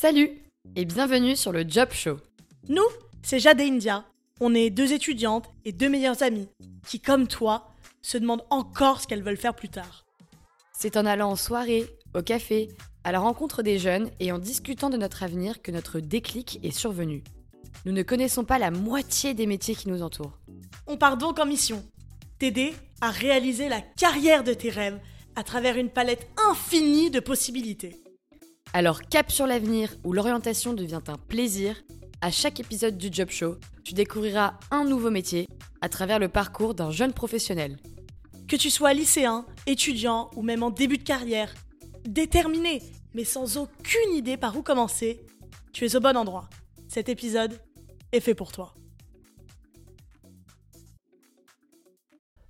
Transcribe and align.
Salut 0.00 0.30
et 0.76 0.86
bienvenue 0.86 1.36
sur 1.36 1.52
le 1.52 1.62
Job 1.68 1.90
Show. 1.92 2.16
Nous, 2.70 2.86
c'est 3.22 3.38
Jade 3.38 3.60
et 3.60 3.68
India. 3.68 4.06
On 4.40 4.54
est 4.54 4.70
deux 4.70 4.94
étudiantes 4.94 5.50
et 5.66 5.72
deux 5.72 5.90
meilleures 5.90 6.22
amies 6.22 6.48
qui, 6.86 7.00
comme 7.00 7.28
toi, 7.28 7.68
se 8.00 8.16
demandent 8.16 8.46
encore 8.48 9.02
ce 9.02 9.06
qu'elles 9.06 9.22
veulent 9.22 9.36
faire 9.36 9.54
plus 9.54 9.68
tard. 9.68 10.06
C'est 10.72 10.96
en 10.96 11.04
allant 11.04 11.32
en 11.32 11.36
soirée, 11.36 11.84
au 12.14 12.22
café, 12.22 12.68
à 13.04 13.12
la 13.12 13.20
rencontre 13.20 13.62
des 13.62 13.78
jeunes 13.78 14.08
et 14.20 14.32
en 14.32 14.38
discutant 14.38 14.88
de 14.88 14.96
notre 14.96 15.22
avenir 15.22 15.60
que 15.60 15.70
notre 15.70 16.00
déclic 16.00 16.60
est 16.62 16.70
survenu. 16.70 17.22
Nous 17.84 17.92
ne 17.92 18.02
connaissons 18.02 18.44
pas 18.44 18.58
la 18.58 18.70
moitié 18.70 19.34
des 19.34 19.44
métiers 19.44 19.74
qui 19.74 19.90
nous 19.90 20.00
entourent. 20.00 20.38
On 20.86 20.96
part 20.96 21.18
donc 21.18 21.38
en 21.38 21.44
mission 21.44 21.84
t'aider 22.38 22.72
à 23.02 23.10
réaliser 23.10 23.68
la 23.68 23.82
carrière 23.82 24.44
de 24.44 24.54
tes 24.54 24.70
rêves 24.70 24.98
à 25.36 25.42
travers 25.42 25.76
une 25.76 25.90
palette 25.90 26.26
infinie 26.48 27.10
de 27.10 27.20
possibilités. 27.20 28.00
Alors 28.72 29.02
cap 29.02 29.30
sur 29.32 29.46
l'avenir 29.46 29.94
où 30.04 30.12
l'orientation 30.12 30.72
devient 30.74 31.00
un 31.08 31.16
plaisir, 31.16 31.82
à 32.20 32.30
chaque 32.30 32.60
épisode 32.60 32.96
du 32.96 33.08
Job 33.10 33.30
Show, 33.30 33.56
tu 33.84 33.94
découvriras 33.94 34.54
un 34.70 34.84
nouveau 34.84 35.10
métier 35.10 35.48
à 35.80 35.88
travers 35.88 36.18
le 36.18 36.28
parcours 36.28 36.74
d'un 36.74 36.90
jeune 36.90 37.12
professionnel. 37.12 37.78
Que 38.46 38.56
tu 38.56 38.70
sois 38.70 38.92
lycéen, 38.92 39.44
étudiant 39.66 40.30
ou 40.36 40.42
même 40.42 40.62
en 40.62 40.70
début 40.70 40.98
de 40.98 41.02
carrière, 41.02 41.52
déterminé 42.04 42.82
mais 43.14 43.24
sans 43.24 43.56
aucune 43.56 44.12
idée 44.14 44.36
par 44.36 44.56
où 44.56 44.62
commencer, 44.62 45.20
tu 45.72 45.84
es 45.84 45.96
au 45.96 46.00
bon 46.00 46.16
endroit. 46.16 46.48
Cet 46.88 47.08
épisode 47.08 47.60
est 48.12 48.20
fait 48.20 48.34
pour 48.34 48.52
toi. 48.52 48.74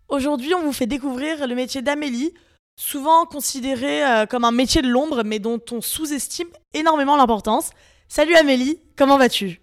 Aujourd'hui, 0.08 0.54
on 0.54 0.62
vous 0.62 0.72
fait 0.72 0.86
découvrir 0.86 1.46
le 1.46 1.54
métier 1.54 1.82
d'Amélie, 1.82 2.34
souvent 2.80 3.26
considéré 3.26 4.04
euh, 4.04 4.26
comme 4.26 4.44
un 4.44 4.52
métier 4.52 4.80
de 4.82 4.88
l'ombre, 4.88 5.22
mais 5.24 5.38
dont 5.38 5.60
on 5.70 5.80
sous-estime 5.80 6.48
énormément 6.74 7.16
l'importance. 7.16 7.70
Salut 8.08 8.34
Amélie, 8.34 8.78
comment 8.96 9.18
vas-tu? 9.18 9.60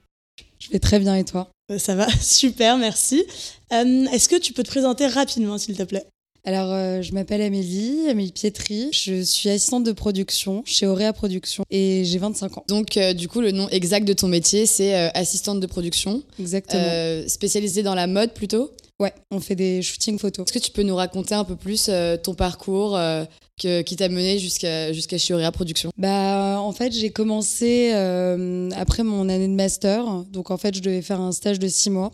Je 0.60 0.70
vais 0.70 0.80
très 0.80 1.00
bien 1.00 1.16
et 1.16 1.26
toi? 1.26 1.50
Euh, 1.72 1.80
Ça 1.80 1.96
va, 1.96 2.08
super, 2.22 2.78
merci. 2.78 3.26
Euh, 3.74 4.06
est-ce 4.12 4.30
que 4.30 4.36
tu 4.36 4.54
peux 4.54 4.64
te 4.64 4.70
présenter 4.70 5.08
rapidement, 5.08 5.58
s'il 5.58 5.76
te 5.76 5.84
plaît? 5.84 6.06
Alors, 6.46 7.02
je 7.02 7.12
m'appelle 7.12 7.42
Amélie, 7.42 8.08
Amélie 8.08 8.32
Pietri. 8.32 8.88
Je 8.94 9.22
suis 9.22 9.50
assistante 9.50 9.84
de 9.84 9.92
production 9.92 10.64
chez 10.66 10.88
Auréa 10.88 11.12
Production 11.12 11.66
et 11.70 12.06
j'ai 12.06 12.20
25 12.20 12.60
ans. 12.60 12.64
Donc, 12.70 12.98
du 12.98 13.28
coup, 13.28 13.42
le 13.42 13.52
nom 13.52 13.68
exact 13.68 14.08
de 14.08 14.14
ton 14.14 14.30
métier, 14.30 14.66
c'est 14.66 14.94
assistante 15.14 15.60
de 15.60 15.68
production. 15.68 16.24
Exactement. 16.40 17.28
spécialisée 17.28 17.84
dans 17.84 17.96
la 17.96 18.08
mode 18.08 18.34
plutôt? 18.34 18.72
Ouais, 19.00 19.14
on 19.30 19.40
fait 19.40 19.54
des 19.54 19.84
shootings 19.84 20.18
photos. 20.18 20.48
Est-ce 20.48 20.54
que 20.54 20.66
tu 20.66 20.72
peux 20.72 20.82
nous 20.82 20.96
raconter 20.96 21.36
un 21.36 21.44
peu 21.44 21.56
plus 21.56 21.86
euh, 21.88 22.18
ton 22.18 22.34
parcours 22.34 22.98
euh, 22.98 23.26
qui 23.58 23.96
t'a 23.96 24.10
mené 24.10 24.40
jusqu'à 24.40 24.92
jusqu'à 24.92 25.20
chez 25.20 25.36
Auréa 25.36 25.52
Production 25.52 25.92
Bah 25.98 26.60
en 26.60 26.72
fait 26.72 26.92
j'ai 26.92 27.12
commencé 27.12 27.92
euh, 27.94 28.72
après 28.76 29.04
mon 29.04 29.30
année 29.30 29.48
de 29.48 29.54
master, 29.54 30.24
donc 30.32 30.50
en 30.50 30.58
fait 30.58 30.76
je 30.76 30.82
devais 30.82 31.04
faire 31.04 31.22
un 31.22 31.32
stage 31.32 31.60
de 31.60 31.68
six 31.68 31.92
mois. 31.92 32.12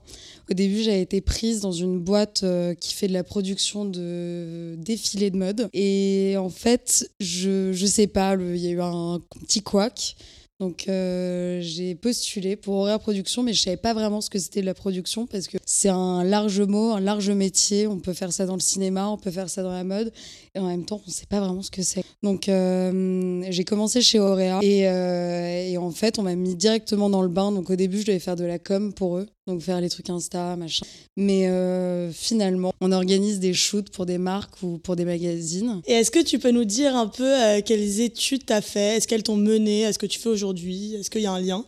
Au 0.51 0.53
début 0.53 0.83
j'avais 0.83 1.01
été 1.01 1.21
prise 1.21 1.61
dans 1.61 1.71
une 1.71 1.99
boîte 1.99 2.43
qui 2.81 2.93
fait 2.93 3.07
de 3.07 3.13
la 3.13 3.23
production 3.23 3.85
de 3.85 4.75
défilés 4.77 5.31
de 5.31 5.37
mode 5.37 5.69
et 5.71 6.35
en 6.37 6.49
fait 6.49 7.09
je 7.21 7.71
je 7.71 7.85
sais 7.85 8.07
pas, 8.07 8.35
il 8.35 8.57
y 8.57 8.67
a 8.67 8.71
eu 8.71 8.81
un 8.81 9.21
petit 9.45 9.61
couac. 9.61 10.15
Donc 10.59 10.85
euh, 10.87 11.59
j'ai 11.61 11.95
postulé 11.95 12.55
pour 12.55 12.75
Horaire 12.75 12.99
Production, 12.99 13.43
mais 13.43 13.53
je 13.53 13.61
savais 13.61 13.77
pas 13.77 13.93
vraiment 13.93 14.21
ce 14.21 14.29
que 14.29 14.39
c'était 14.39 14.61
de 14.61 14.65
la 14.65 14.73
production 14.73 15.25
parce 15.25 15.47
que 15.47 15.57
c'est 15.65 15.89
un 15.89 16.23
large 16.23 16.61
mot, 16.61 16.91
un 16.91 16.99
large 16.99 17.31
métier. 17.31 17.87
On 17.87 17.99
peut 17.99 18.13
faire 18.13 18.31
ça 18.31 18.45
dans 18.45 18.53
le 18.53 18.61
cinéma, 18.61 19.07
on 19.07 19.17
peut 19.17 19.31
faire 19.31 19.49
ça 19.49 19.63
dans 19.63 19.71
la 19.71 19.83
mode, 19.83 20.13
et 20.55 20.59
en 20.59 20.67
même 20.67 20.85
temps 20.85 21.01
on 21.07 21.11
sait 21.11 21.25
pas 21.25 21.39
vraiment 21.39 21.61
ce 21.61 21.71
que 21.71 21.81
c'est. 21.81 22.03
Donc 22.21 22.49
euh, 22.49 23.43
j'ai 23.49 23.63
commencé 23.63 24.01
chez 24.01 24.17
et, 24.17 24.87
euh, 24.87 25.69
et, 25.69 25.77
en 25.77 25.91
fait 25.91 26.19
on 26.19 26.23
m'a 26.23 26.35
mis 26.35 26.55
directement 26.55 27.09
dans 27.09 27.21
le 27.21 27.27
bain. 27.27 27.51
Donc 27.51 27.69
au 27.69 27.75
début 27.75 28.01
je 28.01 28.05
devais 28.05 28.19
faire 28.19 28.35
de 28.35 28.45
la 28.45 28.59
com 28.59 28.93
pour 28.93 29.17
eux, 29.17 29.27
donc 29.47 29.61
faire 29.61 29.81
les 29.81 29.89
trucs 29.89 30.09
Insta, 30.09 30.55
machin. 30.55 30.85
Mais 31.17 31.47
euh, 31.47 32.11
finalement, 32.11 32.73
on 32.81 32.91
organise 32.91 33.39
des 33.39 33.53
shoots 33.53 33.89
pour 33.89 34.05
des 34.05 34.17
marques 34.17 34.61
ou 34.63 34.77
pour 34.77 34.95
des 34.95 35.05
magazines. 35.05 35.81
Et 35.87 35.93
est-ce 35.93 36.11
que 36.11 36.23
tu 36.23 36.39
peux 36.39 36.51
nous 36.51 36.65
dire 36.65 36.95
un 36.95 37.07
peu 37.07 37.33
quelles 37.65 37.99
études 37.99 38.45
tu 38.45 38.53
as 38.53 38.61
fait? 38.61 38.97
Est-ce 38.97 39.07
qu'elles 39.07 39.23
t'ont 39.23 39.37
mené? 39.37 39.81
Est-ce 39.81 39.99
que 39.99 40.05
tu 40.05 40.19
fais 40.19 40.29
aujourd'hui? 40.29 40.95
Est-ce 40.95 41.09
qu'il 41.09 41.21
y 41.21 41.25
a 41.25 41.31
un 41.31 41.41
lien? 41.41 41.65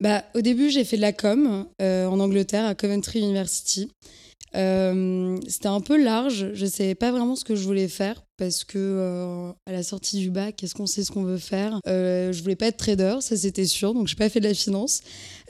Bah, 0.00 0.24
Au 0.34 0.40
début, 0.40 0.70
j'ai 0.70 0.84
fait 0.84 0.96
de 0.96 1.02
la 1.02 1.12
com 1.12 1.66
euh, 1.80 2.06
en 2.06 2.20
Angleterre 2.20 2.66
à 2.66 2.74
Coventry 2.74 3.20
University. 3.20 3.88
C'était 4.56 5.68
un 5.68 5.80
peu 5.80 6.02
large, 6.02 6.52
je 6.54 6.64
ne 6.64 6.70
savais 6.70 6.94
pas 6.94 7.10
vraiment 7.10 7.36
ce 7.36 7.44
que 7.44 7.54
je 7.54 7.64
voulais 7.64 7.88
faire 7.88 8.25
parce 8.36 8.64
que 8.64 8.78
euh, 8.78 9.52
à 9.66 9.72
la 9.72 9.82
sortie 9.82 10.18
du 10.18 10.30
bac, 10.30 10.62
est-ce 10.62 10.74
qu'on 10.74 10.86
sait 10.86 11.04
ce 11.04 11.10
qu'on 11.10 11.24
veut 11.24 11.38
faire? 11.38 11.80
Euh, 11.86 12.32
Je 12.32 12.42
voulais 12.42 12.56
pas 12.56 12.66
être 12.66 12.76
trader, 12.76 13.16
ça 13.20 13.36
c'était 13.36 13.66
sûr, 13.66 13.94
donc 13.94 14.08
j'ai 14.08 14.14
pas 14.14 14.28
fait 14.28 14.40
de 14.40 14.48
la 14.48 14.54
finance. 14.54 15.00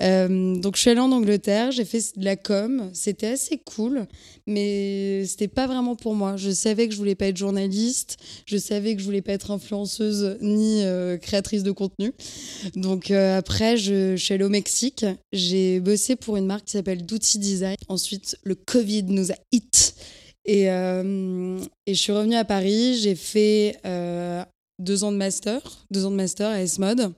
Euh, 0.02 0.56
donc 0.56 0.76
je 0.76 0.82
suis 0.82 0.90
allée 0.90 1.00
en 1.00 1.10
Angleterre, 1.12 1.72
j'ai 1.72 1.84
fait 1.84 2.16
de 2.16 2.24
la 2.24 2.36
com, 2.36 2.90
c'était 2.92 3.28
assez 3.28 3.58
cool, 3.58 4.06
mais 4.46 5.24
c'était 5.26 5.48
pas 5.48 5.66
vraiment 5.66 5.96
pour 5.96 6.14
moi. 6.14 6.36
Je 6.36 6.50
savais 6.50 6.86
que 6.86 6.92
je 6.92 6.98
voulais 6.98 7.14
pas 7.14 7.26
être 7.26 7.36
journaliste, 7.36 8.18
je 8.46 8.56
savais 8.56 8.94
que 8.94 9.00
je 9.00 9.06
voulais 9.06 9.22
pas 9.22 9.32
être 9.32 9.50
influenceuse 9.50 10.36
ni 10.40 10.82
euh, 10.84 11.16
créatrice 11.16 11.62
de 11.62 11.72
contenu. 11.72 12.12
Donc 12.76 13.10
après, 13.10 13.76
je, 13.76 14.16
je, 14.16 14.24
suis 14.24 14.34
allée 14.34 14.44
au 14.44 14.48
Mexique, 14.48 15.04
j'ai 15.32 15.80
bossé 15.80 16.16
pour 16.16 16.36
une 16.36 16.46
marque 16.46 16.66
qui 16.66 16.72
s'appelle 16.72 17.04
Duty 17.04 17.38
Design. 17.38 17.76
Ensuite, 17.88 18.36
le 18.44 18.54
Covid 18.54 19.04
nous 19.04 19.32
a 19.32 19.34
hit. 19.52 19.94
Et, 20.46 20.70
euh, 20.70 21.58
et, 21.86 21.94
je 21.94 22.00
suis 22.00 22.12
revenue 22.12 22.36
à 22.36 22.44
Paris, 22.44 22.98
j'ai 23.00 23.16
fait 23.16 23.76
euh, 23.84 24.44
deux 24.78 25.02
ans 25.02 25.10
de 25.10 25.16
master, 25.16 25.60
deux 25.90 26.06
ans 26.06 26.10
de 26.12 26.16
master 26.16 26.48
à 26.48 26.62
S-Mode. 26.62 27.12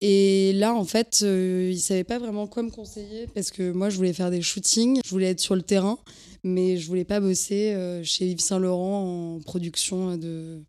Et 0.00 0.52
là, 0.54 0.72
en 0.74 0.84
fait, 0.84 1.20
euh, 1.22 1.68
ils 1.70 1.76
ne 1.76 1.80
savaient 1.80 2.04
pas 2.04 2.18
vraiment 2.18 2.46
quoi 2.46 2.62
me 2.62 2.70
conseiller 2.70 3.26
parce 3.34 3.50
que 3.50 3.72
moi, 3.72 3.90
je 3.90 3.96
voulais 3.96 4.12
faire 4.12 4.30
des 4.30 4.42
shootings, 4.42 5.00
je 5.04 5.10
voulais 5.10 5.30
être 5.30 5.40
sur 5.40 5.56
le 5.56 5.62
terrain, 5.62 5.98
mais 6.44 6.76
je 6.76 6.86
voulais 6.86 7.04
pas 7.04 7.20
bosser 7.20 8.00
chez 8.04 8.26
Yves 8.26 8.40
Saint 8.40 8.58
Laurent 8.58 9.36
en 9.36 9.40
production 9.40 10.16
de, 10.16 10.60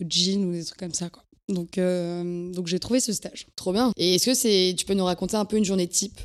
de 0.00 0.10
jeans 0.10 0.44
ou 0.44 0.52
des 0.52 0.64
trucs 0.64 0.78
comme 0.78 0.94
ça. 0.94 1.10
Quoi. 1.10 1.22
Donc, 1.48 1.78
donc 2.54 2.66
j'ai 2.66 2.78
trouvé 2.78 3.00
ce 3.00 3.12
stage. 3.12 3.46
Trop 3.56 3.72
bien. 3.72 3.92
Et 3.96 4.16
est-ce 4.16 4.26
que 4.26 4.34
c'est, 4.34 4.74
tu 4.76 4.84
peux 4.84 4.94
nous 4.94 5.04
raconter 5.04 5.36
un 5.36 5.46
peu 5.46 5.56
une 5.56 5.64
journée 5.64 5.88
type 5.88 6.18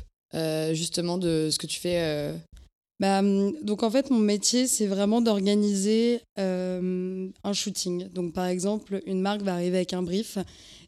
justement 0.72 1.16
de 1.16 1.48
ce 1.50 1.58
que 1.58 1.66
tu 1.66 1.80
fais 1.80 2.34
bah, 3.02 3.18
hum, 3.18 3.52
donc 3.62 3.82
en 3.82 3.90
fait, 3.90 4.10
mon 4.10 4.20
métier, 4.20 4.68
c'est 4.68 4.86
vraiment 4.86 5.20
d'organiser 5.20 6.20
euh, 6.38 7.28
un 7.42 7.52
shooting. 7.52 8.08
Donc 8.10 8.32
par 8.32 8.46
exemple, 8.46 9.02
une 9.06 9.20
marque 9.20 9.42
va 9.42 9.54
arriver 9.54 9.78
avec 9.78 9.92
un 9.92 10.02
brief 10.02 10.38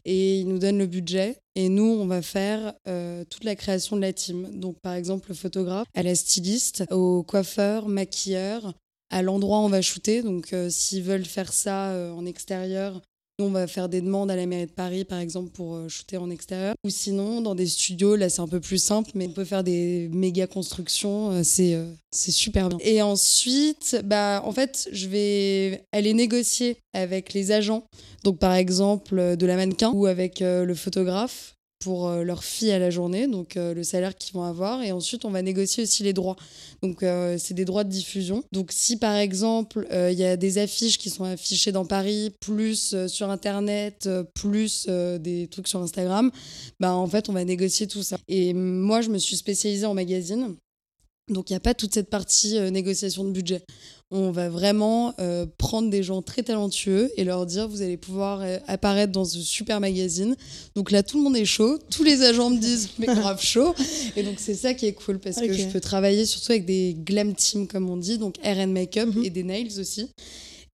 et 0.05 0.39
il 0.39 0.47
nous 0.47 0.61
donne 0.61 0.79
le 0.79 0.87
budget 0.87 1.39
et 1.57 1.69
nous, 1.69 1.83
on 1.83 2.07
va 2.07 2.23
faire 2.23 2.73
euh, 2.87 3.25
toute 3.29 3.43
la 3.43 3.57
création 3.57 3.97
de 3.97 4.01
la 4.01 4.13
team. 4.13 4.49
Donc 4.61 4.79
par 4.79 4.95
exemple, 4.95 5.31
le 5.31 5.35
photographe, 5.35 5.89
à 5.93 6.05
la 6.05 6.15
styliste, 6.15 6.85
au 6.93 7.25
coiffeur, 7.25 7.89
maquilleur, 7.89 8.75
à 9.11 9.23
l'endroit 9.23 9.59
où 9.59 9.63
on 9.63 9.69
va 9.69 9.83
shooter. 9.83 10.23
Donc 10.23 10.53
euh, 10.53 10.71
s'ils 10.71 11.03
veulent 11.03 11.25
faire 11.25 11.53
ça 11.53 11.99
en 12.17 12.25
extérieur, 12.27 13.03
nous, 13.39 13.47
on 13.47 13.51
va 13.51 13.67
faire 13.67 13.89
des 13.89 14.01
demandes 14.01 14.31
à 14.31 14.37
la 14.37 14.47
mairie 14.47 14.67
de 14.67 14.71
Paris, 14.71 15.05
par 15.05 15.19
exemple, 15.19 15.51
pour 15.51 15.75
euh, 15.75 15.89
shooter 15.89 16.19
en 16.19 16.31
extérieur. 16.31 16.75
Ou 16.85 16.91
sinon, 16.91 17.41
dans 17.41 17.57
des 17.57 17.67
studios, 17.67 18.15
là, 18.15 18.29
c'est 18.29 18.41
un 18.41 18.47
peu 18.47 18.61
plus 18.61 18.79
simple, 18.79 19.11
mais 19.17 19.27
on 19.27 19.33
peut 19.33 19.45
faire 19.45 19.65
des 19.65 20.09
méga 20.13 20.47
constructions. 20.47 21.33
Euh, 21.33 21.41
c'est 21.43 21.75
euh, 21.75 21.85
c'est 22.13 22.31
super 22.31 22.69
bien. 22.69 22.79
Et 22.81 23.03
ensuite, 23.03 24.01
bah, 24.05 24.41
en 24.45 24.53
fait, 24.53 24.89
je 24.93 25.09
vais 25.09 25.85
aller 25.91 26.15
négocier 26.15 26.77
avec 26.93 27.33
les 27.33 27.51
agents. 27.51 27.85
Donc, 28.23 28.39
par 28.39 28.55
exemple, 28.55 29.37
de 29.37 29.47
la 29.47 29.57
mannequin 29.57 29.91
ou 29.93 30.07
avec 30.07 30.39
le 30.41 30.75
photographe 30.75 31.54
pour 31.85 32.09
euh, 32.09 32.25
leur 32.25 32.43
fille 32.43 32.73
à 32.73 32.79
la 32.79 32.89
journée, 32.89 33.29
donc 33.29 33.59
euh, 33.59 33.75
le 33.75 33.85
salaire 33.85 34.17
qu'ils 34.17 34.33
vont 34.33 34.43
avoir. 34.43 34.83
Et 34.83 34.91
ensuite, 34.91 35.27
on 35.27 35.31
va 35.31 35.43
négocier 35.43 35.83
aussi 35.83 36.03
les 36.03 36.15
droits. 36.15 36.37
Donc, 36.83 37.03
euh, 37.03 37.37
c'est 37.39 37.53
des 37.53 37.67
droits 37.67 37.85
de 37.85 37.91
diffusion. 37.91 38.43
Donc, 38.53 38.73
si 38.73 38.97
par 38.97 39.15
exemple, 39.17 39.87
il 39.93 40.19
y 40.19 40.25
a 40.25 40.39
des 40.39 40.57
affiches 40.57 40.97
qui 40.97 41.11
sont 41.11 41.25
affichées 41.25 41.73
dans 41.73 41.85
Paris, 41.85 42.33
plus 42.41 43.07
sur 43.07 43.29
Internet, 43.29 44.09
plus 44.35 44.87
des 44.87 45.47
trucs 45.51 45.69
sur 45.69 45.81
Instagram, 45.81 46.31
bah, 46.81 46.95
en 46.95 47.07
fait, 47.07 47.29
on 47.29 47.33
va 47.33 47.45
négocier 47.45 47.87
tout 47.87 48.03
ça. 48.03 48.17
Et 48.29 48.55
moi, 48.55 49.03
je 49.03 49.11
me 49.11 49.19
suis 49.19 49.37
spécialisée 49.37 49.87
en 49.87 49.95
magazine. 49.95 50.57
Donc 51.29 51.51
il 51.51 51.55
n'y 51.55 51.57
a 51.57 51.61
pas 51.61 51.75
toute 51.75 51.95
cette 51.95 52.11
partie 52.11 52.59
négociation 52.71 53.25
de 53.25 53.31
budget 53.31 53.63
on 54.15 54.31
va 54.31 54.49
vraiment 54.49 55.13
euh, 55.19 55.45
prendre 55.59 55.91
des 55.91 56.03
gens 56.03 56.23
très 56.23 56.43
talentueux 56.43 57.11
et 57.17 57.25
leur 57.25 57.47
dire 57.47 57.69
vous 57.69 57.83
allez 57.83 57.97
pouvoir 57.97 58.43
euh, 58.43 58.59
apparaître 58.69 59.13
dans 59.13 59.25
ce 59.25 59.41
super 59.41 59.81
magazine. 59.81 60.37
Donc 60.77 60.91
là, 60.91 61.03
tout 61.03 61.19
le 61.19 61.25
monde 61.25 61.37
est 61.37 61.45
chaud, 61.45 61.79
tous 61.91 62.05
les 62.05 62.23
agents 62.23 62.51
me 62.51 62.59
disent 62.59 62.91
mais 62.99 63.07
grave 63.07 63.43
chaud. 63.43 63.75
Et 64.17 64.23
donc 64.23 64.35
c'est 64.39 64.55
ça 64.55 64.75
qui 64.75 64.87
est 64.87 64.93
cool 64.93 65.19
parce 65.19 65.41
que 65.41 65.53
je 65.53 65.67
peux 65.67 65.81
travailler 65.81 66.27
surtout 66.27 66.53
avec 66.53 66.65
des 66.65 66.97
glam 66.97 67.35
teams 67.35 67.67
comme 67.67 67.91
on 67.91 67.97
dit, 67.97 68.19
donc 68.19 68.37
RN 68.45 68.73
Makeup 68.73 69.15
mhm. 69.15 69.25
et 69.25 69.31
des 69.31 69.43
nails 69.43 69.81
aussi. 69.81 70.11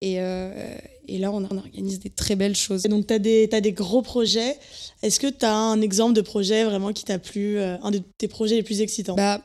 Et, 0.02 0.16
euh, 0.18 0.76
et, 1.08 1.18
là, 1.18 1.30
on, 1.30 1.44
organise 1.44 2.00
des 2.00 2.08
très 2.08 2.34
belles 2.34 2.56
choses. 2.56 2.86
Et 2.86 2.88
donc, 2.88 3.06
tu 3.06 3.12
as, 3.12 3.16
as, 3.16 3.60
des 3.60 3.72
gros 3.72 4.00
projets. 4.00 4.56
Est-ce 5.02 5.20
que 5.20 5.26
tu 5.26 5.44
as 5.44 5.54
un 5.54 5.82
exemple 5.82 6.14
de 6.14 6.22
projet 6.22 6.64
vraiment 6.64 6.94
qui 6.94 7.04
t'a 7.04 7.18
plu, 7.18 7.60
un 7.60 7.90
de 7.90 8.00
tes 8.16 8.26
projets 8.26 8.54
les 8.54 8.62
plus 8.62 8.80
excitants? 8.80 9.14
Bah, 9.14 9.42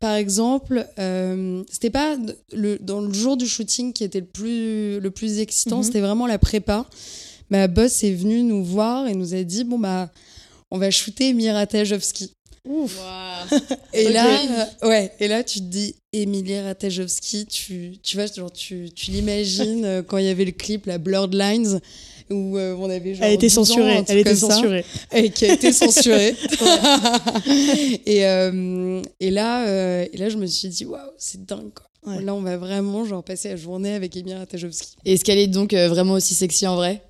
par 0.00 0.14
exemple, 0.14 0.86
euh, 0.98 1.62
c'était 1.70 1.90
pas 1.90 2.16
le, 2.52 2.78
dans 2.78 3.00
le 3.00 3.12
jour 3.12 3.36
du 3.36 3.46
shooting 3.46 3.92
qui 3.92 4.02
était 4.02 4.20
le 4.20 4.26
plus, 4.26 4.98
le 4.98 5.10
plus 5.10 5.38
excitant, 5.38 5.78
mhm. 5.78 5.82
c'était 5.84 6.00
vraiment 6.00 6.26
la 6.26 6.38
prépa. 6.38 6.86
Ma 7.50 7.68
boss 7.68 8.02
est 8.04 8.12
venue 8.12 8.42
nous 8.42 8.64
voir 8.64 9.06
et 9.08 9.14
nous 9.14 9.34
a 9.34 9.42
dit 9.42 9.64
bon 9.64 9.78
bah 9.78 10.10
on 10.70 10.78
va 10.78 10.90
shooter 10.90 11.32
Mira 11.32 11.66
Tajovski. 11.66 12.32
Ouf. 12.64 12.98
Et 13.94 14.08
là, 14.10 14.26
euh, 14.82 14.88
ouais, 14.88 15.12
et 15.18 15.28
là, 15.28 15.42
tu 15.42 15.60
te 15.60 15.64
dis, 15.64 15.96
Emilie 16.12 16.60
Ratajkowski, 16.60 17.46
tu, 17.46 17.98
tu 18.02 18.16
vois, 18.16 18.26
genre, 18.26 18.52
tu, 18.52 18.90
tu 18.94 19.10
l'imagines 19.10 19.84
euh, 19.84 20.02
quand 20.02 20.18
il 20.18 20.26
y 20.26 20.28
avait 20.28 20.44
le 20.44 20.52
clip, 20.52 20.86
la 20.86 20.98
Blurred 20.98 21.34
Lines, 21.34 21.80
où 22.30 22.56
euh, 22.56 22.74
on 22.78 22.88
avait 22.88 23.14
genre. 23.14 23.24
Elle 23.24 23.34
était 23.34 23.48
12 23.48 23.58
ans, 23.58 23.62
un 23.62 23.64
censurée. 23.64 24.04
Elle 24.08 24.18
était 24.18 24.34
ça, 24.34 24.50
censurée. 24.50 24.84
Et 25.12 25.30
qui 25.30 25.44
a 25.46 25.52
été 25.54 25.72
censurée. 25.72 26.36
et, 28.06 28.26
euh, 28.26 29.02
et, 29.18 29.30
là, 29.30 29.66
euh, 29.66 30.06
et 30.12 30.16
là, 30.16 30.28
je 30.28 30.36
me 30.36 30.46
suis 30.46 30.68
dit, 30.68 30.84
waouh, 30.84 31.00
c'est 31.18 31.44
dingue, 31.44 31.72
quoi. 31.74 31.86
Ouais. 32.06 32.22
Là, 32.22 32.34
on 32.34 32.40
va 32.40 32.56
vraiment 32.56 33.04
genre, 33.04 33.22
passer 33.22 33.48
la 33.50 33.56
journée 33.56 33.92
avec 33.92 34.16
Emilie 34.16 34.34
Ratajkowski. 34.34 34.96
Est-ce 35.04 35.24
qu'elle 35.24 35.38
est 35.38 35.48
donc 35.48 35.74
euh, 35.74 35.88
vraiment 35.88 36.14
aussi 36.14 36.34
sexy 36.34 36.66
en 36.66 36.76
vrai? 36.76 37.02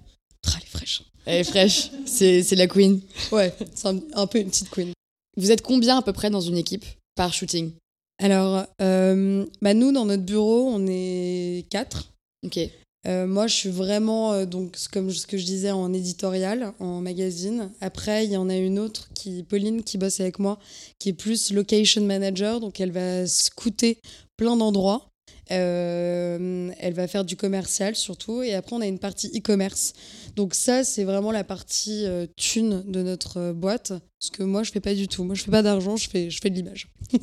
Ah, 0.47 0.53
elle 0.57 0.63
est 0.63 0.67
fraîche. 0.67 1.03
Elle 1.27 1.41
est 1.41 1.45
fraîche, 1.45 1.91
c'est 2.07 2.57
la 2.57 2.67
queen. 2.67 3.01
Ouais, 3.31 3.53
c'est 3.75 3.89
un, 3.89 4.01
un 4.15 4.27
peu 4.27 4.39
une 4.39 4.49
petite 4.49 4.71
queen. 4.71 4.93
Vous 5.37 5.53
êtes 5.53 5.63
combien 5.63 5.99
à 5.99 6.03
peu 6.03 6.13
près 6.13 6.31
dans 6.31 6.41
une 6.41 6.57
équipe 6.57 6.85
par 7.15 7.33
shooting? 7.33 7.71
Alors, 8.19 8.67
bah, 8.79 9.75
nous, 9.75 9.93
dans 9.93 10.07
notre 10.07 10.25
bureau, 10.25 10.71
on 10.75 10.87
est 10.89 11.67
quatre. 11.71 12.11
Ok. 12.45 12.59
Euh, 13.07 13.27
moi, 13.27 13.47
je 13.47 13.55
suis 13.55 13.71
vraiment, 13.71 14.33
euh, 14.33 14.45
donc, 14.45 14.77
comme 14.93 15.11
ce 15.11 15.27
que 15.27 15.39
je 15.39 15.45
disais, 15.45 15.71
en 15.71 15.93
éditorial, 15.93 16.73
en 16.81 17.01
magazine. 17.01 17.71
Après, 17.81 18.27
il 18.27 18.33
y 18.33 18.37
en 18.37 18.51
a 18.51 18.57
une 18.57 18.79
autre, 18.79 19.09
qui, 19.15 19.43
Pauline, 19.43 19.83
qui 19.83 19.97
bosse 19.97 20.21
avec 20.21 20.39
moi, 20.39 20.59
qui 20.99 21.11
est 21.11 21.15
plus 21.15 21.53
location 21.53 22.03
manager. 22.03 22.61
Donc, 22.61 22.81
elle 22.81 22.93
va 22.93 23.27
scouter 23.27 23.99
plein 24.37 24.57
d'endroits. 24.57 25.07
Euh, 25.51 26.71
elle 26.79 26.93
va 26.93 27.09
faire 27.09 27.25
du 27.25 27.37
commercial 27.37 27.97
surtout. 27.97 28.43
Et 28.43 28.55
après, 28.55 28.77
on 28.77 28.81
a 28.81 28.87
une 28.87 29.01
partie 29.01 29.29
e-commerce. 29.35 29.95
Donc, 30.37 30.55
ça, 30.55 30.85
c'est 30.85 31.03
vraiment 31.03 31.33
la 31.33 31.43
partie 31.43 32.05
thune 32.37 32.85
de 32.87 33.03
notre 33.03 33.53
boîte. 33.53 33.89
Parce 33.89 34.31
que 34.31 34.43
moi, 34.43 34.63
je 34.63 34.71
fais 34.71 34.81
pas 34.81 34.95
du 34.95 35.09
tout. 35.09 35.25
Moi, 35.25 35.35
je 35.35 35.43
fais 35.43 35.51
pas 35.51 35.63
d'argent, 35.63 35.97
je 35.97 36.09
fais, 36.09 36.29
je 36.31 36.39
fais 36.41 36.51
de 36.51 36.55
l'image. 36.55 36.89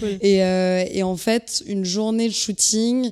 Cool. 0.00 0.16
Et, 0.22 0.36
et 0.36 1.02
en 1.02 1.16
fait, 1.16 1.62
une 1.66 1.84
journée 1.84 2.28
de 2.28 2.32
shooting, 2.32 3.10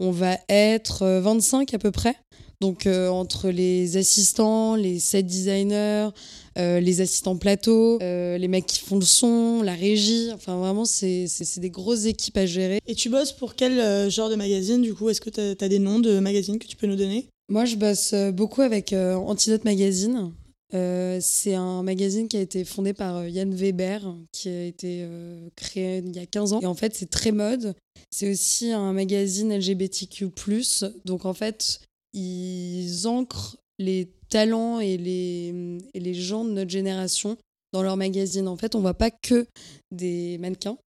on 0.00 0.10
va 0.10 0.38
être 0.48 1.02
euh, 1.02 1.20
25 1.20 1.72
à 1.74 1.78
peu 1.78 1.92
près. 1.92 2.16
Donc, 2.60 2.86
euh, 2.86 3.08
entre 3.08 3.48
les 3.48 3.96
assistants, 3.96 4.74
les 4.74 4.98
set 4.98 5.24
designers, 5.24 6.10
euh, 6.58 6.78
les 6.78 7.00
assistants 7.00 7.36
plateau, 7.38 7.98
euh, 8.02 8.36
les 8.36 8.48
mecs 8.48 8.66
qui 8.66 8.80
font 8.80 8.96
le 8.96 9.04
son, 9.04 9.62
la 9.62 9.72
régie. 9.72 10.28
Enfin, 10.34 10.56
vraiment, 10.58 10.84
c'est 10.84 11.26
des 11.56 11.70
grosses 11.70 12.04
équipes 12.04 12.36
à 12.36 12.44
gérer. 12.44 12.80
Et 12.86 12.94
tu 12.94 13.08
bosses 13.08 13.32
pour 13.32 13.54
quel 13.54 13.80
euh, 13.80 14.10
genre 14.10 14.28
de 14.28 14.34
magazine 14.34 14.82
du 14.82 14.92
coup? 14.92 15.08
Est-ce 15.08 15.22
que 15.22 15.30
tu 15.30 15.40
as, 15.40 15.68
des 15.68 15.78
noms 15.78 16.00
de 16.00 16.18
magazines 16.18 16.58
que 16.58 16.66
tu 16.66 16.76
peux 16.76 16.86
nous 16.86 16.96
donner? 16.96 17.28
Moi, 17.48 17.64
je 17.64 17.76
bosse 17.76 18.12
euh, 18.12 18.30
beaucoup 18.30 18.60
avec 18.60 18.92
euh, 18.92 19.14
Antidote 19.14 19.64
Magazine. 19.64 20.32
Euh, 20.72 21.18
c'est 21.20 21.54
un 21.54 21.82
magazine 21.82 22.28
qui 22.28 22.36
a 22.36 22.40
été 22.40 22.64
fondé 22.64 22.92
par 22.92 23.16
euh, 23.16 23.28
Yann 23.28 23.52
Weber, 23.52 24.14
qui 24.32 24.48
a 24.48 24.64
été 24.64 25.02
euh, 25.02 25.48
créé 25.56 25.98
il 25.98 26.14
y 26.14 26.18
a 26.18 26.26
15 26.26 26.52
ans. 26.52 26.60
Et 26.60 26.66
en 26.66 26.74
fait, 26.74 26.94
c'est 26.94 27.10
très 27.10 27.32
mode. 27.32 27.74
C'est 28.10 28.30
aussi 28.30 28.70
un 28.70 28.92
magazine 28.92 29.52
LGBTQ+. 29.56 30.30
Donc 31.04 31.24
en 31.24 31.34
fait, 31.34 31.80
ils 32.12 33.06
ancrent 33.06 33.56
les 33.78 34.10
talents 34.28 34.80
et 34.80 34.96
les, 34.96 35.78
les 35.94 36.14
gens 36.14 36.44
de 36.44 36.50
notre 36.50 36.70
génération 36.70 37.36
dans 37.72 37.82
leur 37.82 37.96
magazine. 37.96 38.46
En 38.46 38.56
fait, 38.56 38.74
on 38.74 38.80
voit 38.80 38.94
pas 38.94 39.10
que 39.10 39.46
des 39.90 40.38
mannequins. 40.38 40.78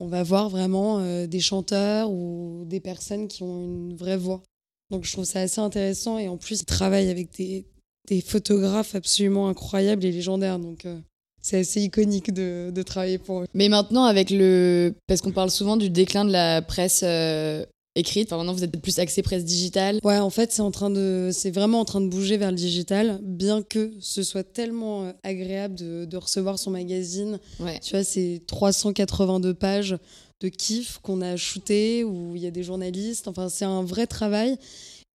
On 0.00 0.06
va 0.06 0.22
voir 0.22 0.48
vraiment 0.48 1.26
des 1.26 1.40
chanteurs 1.40 2.10
ou 2.10 2.64
des 2.66 2.80
personnes 2.80 3.28
qui 3.28 3.42
ont 3.42 3.64
une 3.64 3.94
vraie 3.94 4.16
voix. 4.16 4.42
Donc 4.90 5.04
je 5.04 5.12
trouve 5.12 5.24
ça 5.24 5.40
assez 5.40 5.60
intéressant 5.60 6.18
et 6.18 6.28
en 6.28 6.36
plus 6.36 6.62
ils 6.62 6.64
travaillent 6.64 7.10
avec 7.10 7.32
des, 7.36 7.66
des 8.08 8.20
photographes 8.20 8.94
absolument 8.94 9.48
incroyables 9.48 10.04
et 10.04 10.12
légendaires. 10.12 10.58
Donc 10.58 10.86
euh, 10.86 10.98
c'est 11.40 11.58
assez 11.58 11.80
iconique 11.82 12.32
de, 12.32 12.70
de 12.70 12.82
travailler 12.82 13.18
pour 13.18 13.40
eux. 13.40 13.46
Mais 13.54 13.68
maintenant, 13.68 14.04
avec 14.04 14.30
le. 14.30 14.94
Parce 15.06 15.20
qu'on 15.20 15.32
parle 15.32 15.50
souvent 15.50 15.76
du 15.76 15.90
déclin 15.90 16.24
de 16.24 16.32
la 16.32 16.62
presse 16.62 17.02
euh, 17.04 17.64
écrite, 17.96 18.28
enfin, 18.28 18.36
maintenant 18.38 18.52
vous 18.52 18.64
êtes 18.64 18.80
plus 18.80 18.98
axé 18.98 19.22
presse 19.22 19.44
digitale. 19.44 19.98
Ouais, 20.04 20.18
en 20.18 20.30
fait 20.30 20.52
c'est 20.52 20.62
en 20.62 20.70
train 20.70 20.90
de, 20.90 21.30
c'est 21.32 21.50
vraiment 21.50 21.80
en 21.80 21.84
train 21.84 22.00
de 22.00 22.08
bouger 22.08 22.36
vers 22.36 22.50
le 22.50 22.56
digital, 22.56 23.18
bien 23.22 23.62
que 23.62 23.92
ce 24.00 24.22
soit 24.22 24.44
tellement 24.44 25.04
euh, 25.04 25.12
agréable 25.22 25.74
de, 25.74 26.04
de 26.04 26.16
recevoir 26.16 26.58
son 26.58 26.70
magazine. 26.70 27.38
Ouais. 27.58 27.78
Tu 27.80 27.92
vois, 27.92 28.04
c'est 28.04 28.42
382 28.46 29.54
pages 29.54 29.96
de 30.40 30.48
kiff 30.48 30.98
qu'on 31.02 31.20
a 31.20 31.36
shooté 31.36 32.04
où 32.04 32.34
il 32.34 32.42
y 32.42 32.46
a 32.46 32.50
des 32.50 32.62
journalistes. 32.62 33.28
Enfin, 33.28 33.48
c'est 33.48 33.66
un 33.66 33.82
vrai 33.82 34.06
travail. 34.06 34.56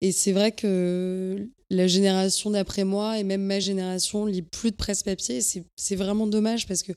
Et 0.00 0.12
c'est 0.12 0.32
vrai 0.32 0.52
que 0.52 1.48
la 1.70 1.86
génération 1.86 2.50
d'après 2.50 2.84
moi 2.84 3.18
et 3.18 3.24
même 3.24 3.42
ma 3.42 3.58
génération 3.60 4.26
lit 4.26 4.42
plus 4.42 4.70
de 4.70 4.76
presse 4.76 5.02
papier. 5.02 5.38
Et 5.38 5.64
C'est 5.76 5.96
vraiment 5.96 6.26
dommage 6.26 6.66
parce 6.66 6.82
que 6.82 6.92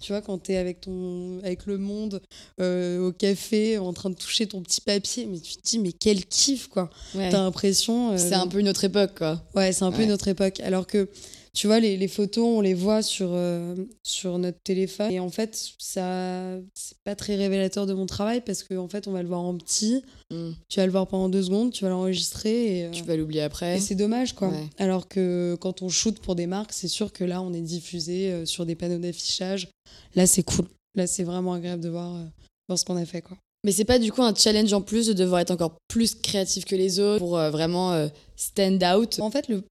tu 0.00 0.12
vois, 0.12 0.22
quand 0.22 0.38
tu 0.44 0.52
es 0.52 0.56
avec, 0.56 0.80
ton, 0.80 1.40
avec 1.40 1.66
le 1.66 1.76
monde 1.76 2.22
euh, 2.58 3.06
au 3.08 3.12
café 3.12 3.76
en 3.76 3.92
train 3.92 4.08
de 4.08 4.14
toucher 4.14 4.46
ton 4.46 4.62
petit 4.62 4.80
papier, 4.80 5.26
mais 5.26 5.38
tu 5.38 5.56
te 5.56 5.62
dis, 5.62 5.78
mais 5.78 5.92
quel 5.92 6.24
kiff 6.24 6.68
quoi. 6.68 6.88
Ouais. 7.14 7.28
T'as 7.30 7.42
l'impression. 7.42 8.12
euh, 8.12 8.16
C'est 8.18 8.32
un 8.32 8.46
peu 8.46 8.60
une 8.60 8.68
autre 8.70 8.84
époque, 8.84 9.12
quoi. 9.18 9.42
Ouais, 9.54 9.72
c'est 9.72 9.84
un 9.84 9.92
peu 9.92 10.02
une 10.02 10.12
autre 10.12 10.28
époque. 10.28 10.60
Alors 10.60 10.86
que, 10.86 11.08
tu 11.52 11.66
vois, 11.66 11.80
les, 11.80 11.96
les 11.96 12.08
photos, 12.08 12.44
on 12.44 12.60
les 12.60 12.74
voit 12.74 13.02
sur, 13.02 13.30
euh, 13.32 13.74
sur 14.02 14.38
notre 14.38 14.60
téléphone. 14.62 15.10
Et 15.10 15.20
en 15.20 15.30
fait, 15.30 15.72
ça 15.78 16.56
c'est 16.74 16.96
pas 17.04 17.14
très 17.16 17.36
révélateur 17.36 17.86
de 17.86 17.94
mon 17.94 18.06
travail 18.06 18.40
parce 18.40 18.62
qu'en 18.62 18.88
fait, 18.88 19.08
on 19.08 19.12
va 19.12 19.22
le 19.22 19.28
voir 19.28 19.40
en 19.40 19.56
petit. 19.56 20.02
Mm. 20.30 20.50
Tu 20.68 20.80
vas 20.80 20.86
le 20.86 20.92
voir 20.92 21.06
pendant 21.06 21.28
deux 21.28 21.42
secondes, 21.42 21.72
tu 21.72 21.84
vas 21.84 21.90
l'enregistrer. 21.90 22.78
Et, 22.78 22.84
euh, 22.84 22.90
Tu 22.90 23.02
vas 23.04 23.16
l'oublier 23.16 23.42
après. 23.42 23.78
et 23.78 23.80
c'est 23.80 23.94
dommage, 23.94 24.34
quoi. 24.34 24.48
Ouais. 24.48 24.68
Alors 24.78 25.08
que 25.08 25.56
quand 25.60 25.82
on 25.82 25.88
shoot 25.88 26.18
pour 26.20 26.34
des 26.34 26.46
marques, 26.46 26.72
c'est 26.72 26.88
sûr 26.88 27.12
que 27.12 27.24
là, 27.24 27.42
on 27.42 27.52
est 27.52 27.60
diffusé 27.60 28.30
euh, 28.30 28.46
sur 28.46 28.66
des 28.66 28.74
panneaux 28.74 28.98
d'affichage. 28.98 29.68
Là, 30.14 30.26
c'est 30.26 30.42
cool. 30.42 30.66
Là, 30.94 31.06
c'est 31.06 31.24
vraiment 31.24 31.54
agréable 31.54 31.82
de 31.82 31.88
voir, 31.88 32.14
euh, 32.16 32.24
voir 32.68 32.78
ce 32.78 32.84
qu'on 32.84 32.96
a 32.96 33.04
fait, 33.04 33.22
quoi. 33.22 33.36
Mais 33.64 33.72
c'est 33.72 33.84
pas 33.84 33.98
du 33.98 34.10
coup 34.10 34.22
un 34.22 34.34
challenge 34.34 34.72
en 34.72 34.80
plus 34.80 35.06
de 35.06 35.12
devoir 35.12 35.42
être 35.42 35.50
encore 35.50 35.76
plus 35.86 36.14
créatif 36.14 36.64
que 36.64 36.74
les 36.74 36.98
autres 36.98 37.18
pour 37.18 37.36
euh, 37.36 37.50
vraiment 37.50 37.92
euh, 37.92 38.08
stand 38.36 38.82
out? 38.82 39.20
En 39.20 39.30
fait, 39.30 39.48
le, 39.48 39.62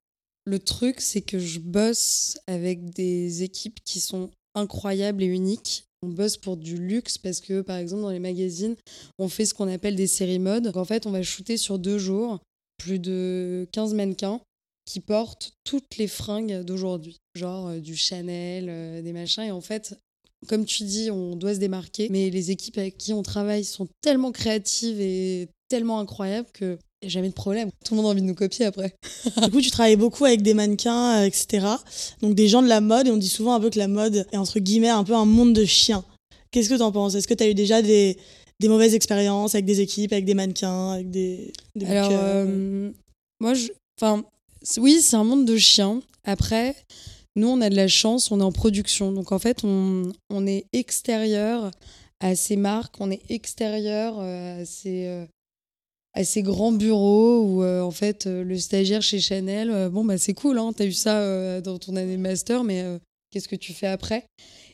le 0.50 0.60
truc, 0.60 1.00
c'est 1.00 1.22
que 1.22 1.40
je 1.40 1.60
bosse 1.60 2.38
avec 2.48 2.90
des 2.90 3.44
équipes 3.44 3.80
qui 3.86 4.00
sont 4.00 4.32
incroyables 4.56 5.24
et 5.24 5.28
uniques. 5.28 5.86
On 6.02 6.10
bosse 6.10 6.38
pour 6.38 6.58
du 6.58 6.78
luxe 6.78 7.18
parce 7.18 7.40
que, 7.40 7.62
par 7.62 7.78
exemple, 7.78 8.02
dans 8.02 8.10
les 8.10 8.20
magazines, 8.20 8.76
on 9.20 9.30
fait 9.30 9.46
ce 9.46 9.54
qu'on 9.54 9.72
appelle 9.72 9.96
des 9.96 10.08
séries 10.08 10.40
mode. 10.40 10.76
En 10.76 10.86
fait, 10.86 11.06
on 11.06 11.12
va 11.12 11.22
shooter 11.22 11.58
sur 11.58 11.78
deux 11.78 12.00
jours 12.00 12.40
plus 12.78 13.00
de 13.00 13.68
15 13.74 13.94
mannequins 13.94 14.42
qui 14.86 15.02
portent 15.02 15.54
toutes 15.64 15.98
les 15.98 16.08
fringues 16.08 16.64
d'aujourd'hui. 16.64 17.18
Genre 17.36 17.68
euh, 17.68 17.80
du 17.80 17.96
Chanel, 17.96 18.68
euh, 18.70 19.02
des 19.04 19.14
machins. 19.14 19.44
Et 19.44 19.52
en 19.52 19.62
fait, 19.62 20.00
comme 20.48 20.66
tu 20.66 20.84
dis, 20.84 21.12
on 21.12 21.36
doit 21.36 21.54
se 21.54 21.60
démarquer. 21.60 22.08
Mais 22.10 22.32
les 22.32 22.50
équipes 22.50 22.78
avec 22.78 22.98
qui 22.98 23.14
on 23.14 23.22
travaille 23.22 23.66
sont 23.66 23.88
tellement 24.02 24.32
créatives 24.32 25.00
et 25.00 25.50
tellement 25.68 26.00
incroyables 26.00 26.50
que 26.54 26.80
a 27.08 27.10
jamais 27.10 27.30
de 27.30 27.34
problème. 27.34 27.70
Tout 27.86 27.94
le 27.94 28.02
monde 28.02 28.08
a 28.08 28.10
envie 28.10 28.22
de 28.22 28.28
nous 28.28 28.36
copier 28.36 28.66
après. 28.66 28.94
Du 29.44 29.52
coup, 29.52 29.62
tu 29.62 29.72
travailles 29.72 29.96
beaucoup 29.96 30.26
avec 30.26 30.42
des 30.42 30.54
mannequins, 30.54 31.22
euh, 31.22 31.26
etc. 31.26 31.66
Donc 32.22 32.36
des 32.36 32.48
gens 32.48 32.62
de 32.62 32.68
la 32.68 32.82
mode, 32.82 33.08
et 33.08 33.12
on 33.12 33.18
dit 33.18 33.30
souvent 33.30 33.54
un 33.54 33.60
peu 33.60 33.70
que 33.70 33.80
la 33.80 33.88
mode 33.88 34.28
est 34.32 34.38
entre 34.38 34.60
guillemets 34.60 34.90
un 34.90 35.04
peu 35.04 35.14
un 35.14 35.26
monde 35.26 35.54
de 35.54 35.66
chiens. 35.66 36.04
Qu'est-ce 36.52 36.70
que 36.70 36.76
tu 36.76 36.82
en 36.82 36.92
penses? 36.92 37.16
Est-ce 37.16 37.28
que 37.28 37.34
tu 37.34 37.44
as 37.44 37.50
eu 37.50 37.54
déjà 37.54 37.82
des, 37.82 38.18
des 38.60 38.68
mauvaises 38.68 38.96
expériences 38.96 39.56
avec 39.56 39.66
des 39.66 39.82
équipes, 39.82 40.12
avec 40.12 40.26
des 40.26 40.34
mannequins, 40.34 40.92
avec 40.94 41.10
des, 41.12 41.54
des 41.76 41.86
Alors, 41.86 42.10
euh, 42.12 42.92
moi, 43.40 43.54
je. 43.54 43.68
Enfin, 44.00 44.24
oui, 44.78 45.02
c'est 45.02 45.16
un 45.16 45.24
monde 45.24 45.46
de 45.46 45.58
chiens. 45.58 46.02
Après, 46.26 46.76
nous, 47.36 47.48
on 47.48 47.62
a 47.62 47.70
de 47.70 47.76
la 47.76 47.88
chance, 47.88 48.32
on 48.32 48.40
est 48.40 48.44
en 48.44 48.52
production. 48.52 49.12
Donc, 49.12 49.32
en 49.32 49.40
fait, 49.40 49.64
on, 49.64 50.12
on 50.30 50.48
est 50.48 50.66
extérieur 50.74 51.72
à 52.20 52.36
ces 52.36 52.56
marques, 52.56 52.96
on 53.00 53.12
est 53.12 53.22
extérieur 53.30 54.16
euh, 54.20 54.62
à 54.62 54.66
ces. 54.66 55.28
À 56.14 56.24
ces 56.24 56.42
grands 56.42 56.72
bureaux 56.72 57.42
où 57.44 57.64
euh, 57.64 57.82
en 57.82 57.92
fait 57.92 58.28
euh, 58.28 58.44
le 58.44 58.58
stagiaire 58.58 59.02
chez 59.02 59.20
Chanel 59.20 59.70
euh, 59.70 59.90
bon 59.90 60.04
bah 60.04 60.18
c'est 60.18 60.34
cool 60.34 60.58
hein, 60.58 60.72
t'as 60.76 60.86
eu 60.86 60.92
ça 60.92 61.62
dans 61.62 61.78
ton 61.78 61.96
année 61.96 62.18
master 62.18 62.64
mais 62.64 62.84
qu'est-ce 63.32 63.48
que 63.48 63.56
tu 63.56 63.74
fais 63.74 63.88
après? 63.88 64.26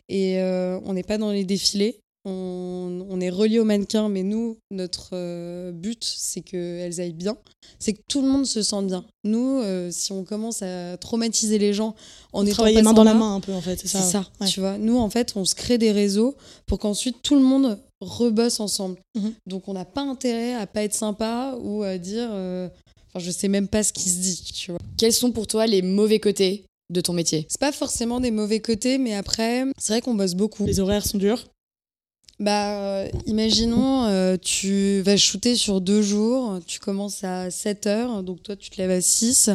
Et 0.08 0.39
on 0.39 0.94
n'est 0.94 1.04
pas 1.04 1.18
dans 1.18 1.32
les 1.32 1.44
défilés 1.44 2.00
on, 2.25 3.05
on 3.10 3.22
est 3.22 3.29
relié 3.29 3.60
aux 3.60 3.63
mannequins 3.65 4.10
mais 4.10 4.24
nous 4.24 4.58
notre 4.72 5.10
euh, 5.13 5.72
but 5.72 6.03
c'est 6.03 6.41
qu'elles 6.41 7.00
aillent 7.00 7.13
bien 7.13 7.38
c'est 7.79 7.94
que 7.94 8.01
tout 8.08 8.22
le 8.22 8.27
monde 8.27 8.46
se 8.46 8.62
sente 8.63 8.88
bien 8.88 9.05
nous 9.24 9.62
euh, 9.63 9.89
si 9.91 10.12
on 10.12 10.24
commence 10.24 10.62
à 10.62 10.98
traumatiser 10.98 11.58
les 11.58 11.74
gens 11.74 11.96
en 12.34 12.41
On 12.41 12.46
étant 12.46 12.53
travaille 12.55 12.82
main 12.82 12.94
dans 12.94 13.03
la 13.03 13.13
main 13.13 13.36
un 13.36 13.39
peu 13.39 13.53
en 13.53 13.62
fait, 13.62 13.79
c'est 13.79 13.88
ça. 13.88 14.01
ça, 14.01 14.25
ouais. 14.41 14.48
tu 14.48 14.60
vois. 14.60 14.77
Nous, 14.77 14.98
en 14.98 15.10
fait, 15.10 15.34
on 15.36 15.46
se 15.46 15.55
crée 15.55 15.77
des 15.77 15.91
réseaux 15.91 16.36
pour 16.65 16.79
qu'ensuite 16.79 17.17
tout 17.24 17.36
le 17.36 17.41
monde 17.41 17.79
rebosse 18.01 18.60
ensemble. 18.60 19.00
Mhm. 19.15 19.34
Donc, 19.48 19.67
on 19.67 19.74
n'a 19.74 19.86
pas 19.86 20.01
intérêt 20.01 20.53
à 20.53 20.67
pas 20.67 20.84
être 20.84 20.94
sympa 20.94 21.58
ou 21.62 21.84
à 21.84 21.98
dire. 21.98 22.27
euh, 22.32 22.67
Enfin, 23.08 23.24
je 23.25 23.32
sais 23.32 23.48
même 23.48 23.70
pas 23.70 23.82
ce 23.84 23.94
qui 23.94 24.10
se 24.10 24.20
dit, 24.20 24.41
tu 24.53 24.72
vois. 24.72 24.79
Quels 24.98 25.13
sont 25.13 25.32
pour 25.32 25.48
toi 25.48 25.65
les 25.67 25.82
mauvais 25.82 26.20
côtés 26.20 26.65
de 26.91 27.00
ton 27.00 27.13
métier? 27.13 27.46
C'est 27.50 27.60
pas 27.62 27.72
forcément 27.72 28.20
des 28.20 28.32
mauvais 28.32 28.60
côtés, 28.60 28.98
mais 28.98 29.13
après, 29.15 29.63
c'est 29.79 29.94
vrai 29.94 30.01
qu'on 30.01 30.15
bosse 30.15 30.34
beaucoup. 30.36 30.65
Les 30.65 30.82
horaires 30.82 31.05
sont 31.05 31.17
durs. 31.17 31.46
Bah, 32.39 32.82
euh, 32.82 33.10
imaginons, 33.27 34.06
euh, 34.08 34.36
tu 34.36 35.00
vas 35.01 35.15
shooter 35.15 35.56
sur 35.56 35.80
deux 35.80 36.01
jours, 36.01 36.60
tu 36.68 36.80
commences 36.80 37.24
à 37.24 37.50
7 37.50 37.88
heures, 37.88 38.24
donc 38.24 38.44
toi 38.44 38.58
tu 38.58 38.70
te 38.70 38.77
lèves 38.77 38.92
à 38.92 39.00
6, 39.00 39.51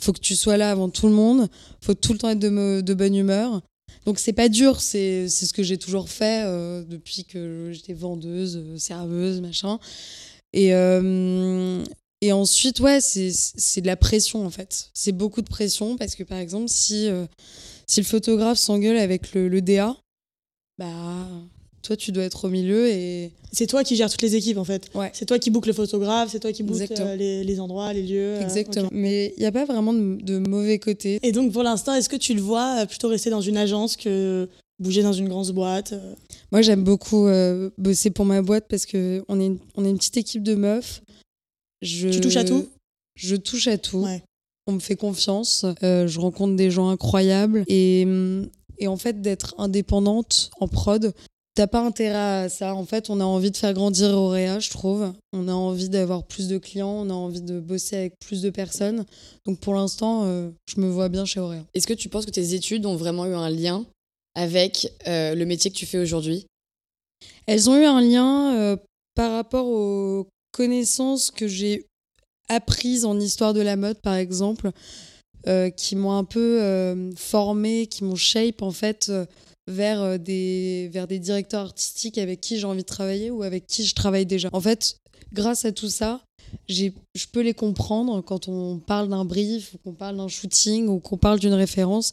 faut 0.00 0.12
que 0.12 0.18
tu 0.18 0.34
sois 0.34 0.56
là 0.56 0.72
avant 0.72 0.88
tout 0.88 1.06
le 1.06 1.12
monde, 1.12 1.48
faut 1.80 1.94
tout 1.94 2.12
le 2.12 2.18
temps 2.18 2.30
être 2.30 2.40
de, 2.40 2.94
bonne 2.94 3.14
humeur. 3.14 3.62
Donc 4.06 4.18
c'est 4.18 4.32
pas 4.32 4.48
dur, 4.48 4.80
c'est 4.80 5.28
ce 5.28 5.52
que 5.52 5.62
j'ai 5.62 5.78
toujours 5.78 6.08
fait 6.08 6.42
euh, 6.44 6.82
depuis 6.82 7.24
que 7.24 7.70
j'étais 7.72 7.94
vendeuse, 7.94 8.60
serveuse, 8.76 9.40
machin. 9.40 9.78
Et, 10.52 10.70
et 12.22 12.32
ensuite, 12.32 12.80
ouais, 12.80 13.00
c'est 13.00 13.80
de 13.80 13.86
la 13.86 13.96
pression 13.96 14.44
en 14.44 14.50
fait. 14.50 14.90
C'est 14.94 15.12
beaucoup 15.12 15.42
de 15.42 15.48
pression 15.48 15.96
parce 15.96 16.16
que 16.16 16.24
par 16.24 16.38
exemple, 16.38 16.68
si, 16.68 17.08
si 17.86 18.00
le 18.00 18.06
photographe 18.06 18.58
s'engueule 18.58 18.96
avec 18.96 19.32
le 19.34 19.60
DA, 19.60 19.96
bah 20.78 21.28
toi 21.86 21.96
tu 21.96 22.10
dois 22.12 22.24
être 22.24 22.44
au 22.46 22.48
milieu 22.48 22.88
et 22.88 23.30
C'est 23.52 23.66
toi 23.68 23.84
qui 23.84 23.94
gères 23.96 24.10
toutes 24.10 24.22
les 24.22 24.34
équipes 24.34 24.58
en 24.58 24.64
fait. 24.64 24.88
Ouais. 24.94 25.10
C'est 25.14 25.24
toi 25.26 25.38
qui 25.38 25.50
book 25.50 25.66
le 25.66 25.72
photographe, 25.72 26.30
c'est 26.32 26.40
toi 26.40 26.52
qui 26.52 26.62
book 26.64 26.80
euh, 26.98 27.14
les, 27.16 27.44
les 27.44 27.60
endroits, 27.60 27.92
les 27.92 28.02
lieux. 28.02 28.34
euh, 28.36 28.42
exactement. 28.42 28.88
Mais 28.92 29.32
il 29.36 29.40
n'y 29.40 29.46
a 29.46 29.52
pas 29.52 29.64
vraiment 29.64 29.92
de, 29.94 30.18
de 30.20 30.38
mauvais 30.38 30.78
côté. 30.78 31.18
Et 31.22 31.32
donc 31.32 31.52
pour 31.52 31.62
l'instant, 31.62 31.94
est-ce 31.94 32.08
que 32.08 32.16
tu 32.16 32.34
le 32.34 32.40
vois 32.40 32.82
euh, 32.82 32.86
plutôt 32.86 33.08
rester 33.08 33.30
dans 33.30 33.40
une 33.40 33.56
agence 33.56 33.96
que 33.96 34.48
bouger 34.80 35.02
dans 35.02 35.12
une 35.12 35.28
grosse 35.28 35.52
boîte 35.52 35.92
euh 35.92 36.14
Moi 36.52 36.60
j'aime 36.62 36.82
beaucoup 36.82 37.26
euh, 37.28 37.70
bosser 37.78 38.10
pour 38.10 38.24
ma 38.24 38.42
boîte 38.42 38.66
parce 38.68 38.84
que 38.84 39.24
on 39.28 39.40
est 39.40 39.46
une, 39.46 39.58
on 39.76 39.84
est 39.84 39.90
une 39.90 39.96
petite 39.98 40.16
équipe 40.16 40.42
de 40.42 40.54
meufs. 40.56 41.02
Je, 41.82 42.08
Tu 42.08 42.20
touches 42.20 42.36
à 42.36 42.44
tout? 42.44 42.66
Je 43.14 43.36
touche 43.36 43.68
à 43.68 43.78
tout. 43.78 43.98
Ouais. 44.00 44.22
On 44.66 44.72
me 44.72 44.80
fait 44.80 44.96
confiance. 44.96 45.64
Je 45.82 46.18
rencontre 46.18 46.56
des 46.56 46.70
gens 46.72 46.88
incroyables 46.88 47.62
et, 47.68 48.04
et 48.78 48.88
en 48.88 48.96
fait 48.96 49.22
d'être 49.22 49.54
indépendante 49.58 50.50
en 50.58 50.66
prod. 50.68 51.14
T'as 51.56 51.66
pas 51.66 51.80
intérêt 51.80 52.44
à 52.44 52.48
ça. 52.50 52.74
En 52.74 52.84
fait, 52.84 53.08
on 53.08 53.18
a 53.18 53.24
envie 53.24 53.50
de 53.50 53.56
faire 53.56 53.72
grandir 53.72 54.10
Auréa, 54.10 54.58
je 54.58 54.68
trouve. 54.68 55.14
On 55.32 55.48
a 55.48 55.54
envie 55.54 55.88
d'avoir 55.88 56.22
plus 56.22 56.48
de 56.48 56.58
clients, 56.58 56.90
on 56.90 57.08
a 57.08 57.14
envie 57.14 57.40
de 57.40 57.60
bosser 57.60 57.96
avec 57.96 58.18
plus 58.18 58.42
de 58.42 58.50
personnes. 58.50 59.06
Donc 59.46 59.58
pour 59.60 59.72
l'instant, 59.72 60.24
euh, 60.26 60.50
je 60.68 60.78
me 60.82 60.90
vois 60.90 61.08
bien 61.08 61.24
chez 61.24 61.40
Auréa. 61.40 61.64
Est-ce 61.72 61.86
que 61.86 61.94
tu 61.94 62.10
penses 62.10 62.26
que 62.26 62.30
tes 62.30 62.52
études 62.52 62.84
ont 62.84 62.96
vraiment 62.96 63.24
eu 63.24 63.32
un 63.32 63.48
lien 63.48 63.86
avec 64.34 64.92
euh, 65.06 65.34
le 65.34 65.46
métier 65.46 65.70
que 65.70 65.76
tu 65.76 65.86
fais 65.86 65.96
aujourd'hui? 65.96 66.46
Elles 67.46 67.70
ont 67.70 67.76
eu 67.76 67.86
un 67.86 68.02
lien 68.02 68.54
euh, 68.54 68.76
par 69.14 69.32
rapport 69.32 69.66
aux 69.66 70.28
connaissances 70.52 71.30
que 71.30 71.48
j'ai 71.48 71.86
apprises 72.50 73.06
en 73.06 73.18
histoire 73.18 73.54
de 73.54 73.62
la 73.62 73.76
mode, 73.76 73.98
par 74.02 74.14
exemple, 74.14 74.72
qui 75.76 75.94
m'ont 75.94 76.12
un 76.12 76.24
peu 76.24 77.12
formée, 77.16 77.86
qui 77.86 78.02
m'ont 78.02 78.16
shape 78.16 78.62
en 78.62 78.72
fait 78.72 79.12
vers, 79.68 80.02
euh, 80.02 80.18
des, 80.18 80.88
vers 80.92 81.06
des 81.06 81.18
directeurs 81.18 81.62
artistiques 81.62 82.18
avec 82.18 82.40
qui 82.40 82.58
j'ai 82.58 82.66
envie 82.66 82.82
de 82.82 82.86
travailler 82.86 83.30
ou 83.30 83.42
avec 83.42 83.66
qui 83.66 83.84
je 83.84 83.94
travaille 83.94 84.26
déjà. 84.26 84.48
En 84.52 84.60
fait, 84.60 84.98
grâce 85.32 85.64
à 85.64 85.72
tout 85.72 85.88
ça, 85.88 86.22
je 86.68 86.90
peux 87.32 87.40
les 87.40 87.54
comprendre 87.54 88.22
quand 88.22 88.48
on 88.48 88.78
parle 88.78 89.08
d'un 89.08 89.24
brief, 89.24 89.74
ou 89.74 89.78
qu'on 89.78 89.94
parle 89.94 90.16
d'un 90.16 90.28
shooting, 90.28 90.86
ou 90.86 91.00
qu'on 91.00 91.16
parle 91.16 91.40
d'une 91.40 91.54
référence. 91.54 92.12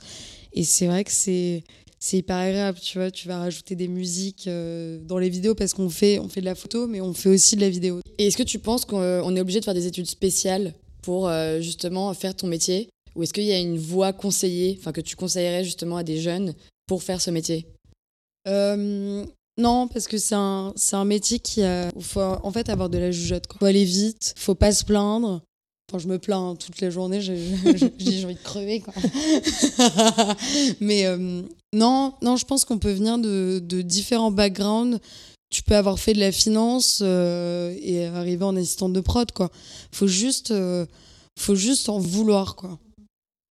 Et 0.53 0.63
c'est 0.63 0.87
vrai 0.87 1.03
que 1.03 1.11
c'est 1.11 1.63
hyper 2.11 2.37
agréable, 2.37 2.79
tu 2.79 2.97
vois. 2.97 3.11
Tu 3.11 3.27
vas 3.27 3.37
rajouter 3.37 3.75
des 3.75 3.87
musiques 3.87 4.47
euh, 4.47 4.99
dans 5.03 5.17
les 5.17 5.29
vidéos 5.29 5.55
parce 5.55 5.73
qu'on 5.73 5.89
fait, 5.89 6.19
on 6.19 6.29
fait 6.29 6.41
de 6.41 6.45
la 6.45 6.55
photo, 6.55 6.87
mais 6.87 7.01
on 7.01 7.13
fait 7.13 7.29
aussi 7.29 7.55
de 7.55 7.61
la 7.61 7.69
vidéo. 7.69 8.01
Et 8.17 8.27
est-ce 8.27 8.37
que 8.37 8.43
tu 8.43 8.59
penses 8.59 8.85
qu'on 8.85 9.01
euh, 9.01 9.29
est 9.29 9.41
obligé 9.41 9.59
de 9.59 9.65
faire 9.65 9.73
des 9.73 9.87
études 9.87 10.07
spéciales 10.07 10.73
pour 11.01 11.29
justement 11.59 12.13
faire 12.13 12.33
ton 12.33 12.47
métier? 12.47 12.89
Ou 13.15 13.23
est-ce 13.23 13.33
qu'il 13.33 13.43
y 13.43 13.51
a 13.51 13.59
une 13.59 13.77
voie 13.77 14.13
conseillée, 14.13 14.77
enfin 14.79 14.91
que 14.91 15.01
tu 15.01 15.15
conseillerais 15.15 15.63
justement 15.63 15.97
à 15.97 16.03
des 16.03 16.19
jeunes 16.19 16.55
pour 16.87 17.03
faire 17.03 17.21
ce 17.21 17.31
métier 17.31 17.65
Euh, 18.47 19.25
non, 19.57 19.87
parce 19.87 20.07
que 20.07 20.17
c'est 20.17 20.35
un, 20.35 20.73
un 20.93 21.05
métier 21.05 21.39
qui 21.39 21.61
a, 21.63 21.91
faut 21.99 22.19
en 22.21 22.51
fait 22.51 22.69
avoir 22.69 22.89
de 22.89 22.97
la 22.97 23.11
jugeote. 23.11 23.47
Quoi. 23.47 23.59
Faut 23.59 23.65
aller 23.65 23.85
vite, 23.85 24.33
faut 24.37 24.55
pas 24.55 24.71
se 24.71 24.83
plaindre. 24.83 25.41
Enfin, 25.89 25.99
je 25.99 26.07
me 26.07 26.17
plains 26.17 26.49
hein, 26.51 26.55
toute 26.55 26.81
la 26.81 26.89
journée, 26.89 27.21
j'ai 27.21 27.33
envie 27.33 28.35
de 28.35 28.43
crever. 28.43 28.79
Quoi. 28.79 28.93
Mais 30.79 31.05
euh, 31.05 31.43
non, 31.73 32.13
non, 32.21 32.35
je 32.35 32.45
pense 32.45 32.65
qu'on 32.65 32.79
peut 32.79 32.91
venir 32.91 33.19
de, 33.19 33.59
de 33.63 33.81
différents 33.81 34.31
backgrounds. 34.31 34.99
Tu 35.51 35.61
peux 35.61 35.75
avoir 35.75 35.99
fait 35.99 36.13
de 36.13 36.19
la 36.19 36.31
finance 36.31 37.01
euh, 37.03 37.75
et 37.79 38.07
arriver 38.07 38.43
en 38.43 38.55
assistante 38.55 38.93
de 38.93 39.01
prod. 39.01 39.31
Quoi. 39.31 39.51
Faut 39.91 40.07
juste, 40.07 40.51
faut 41.37 41.55
juste 41.55 41.89
en 41.89 41.99
vouloir. 41.99 42.55
Quoi. 42.55 42.79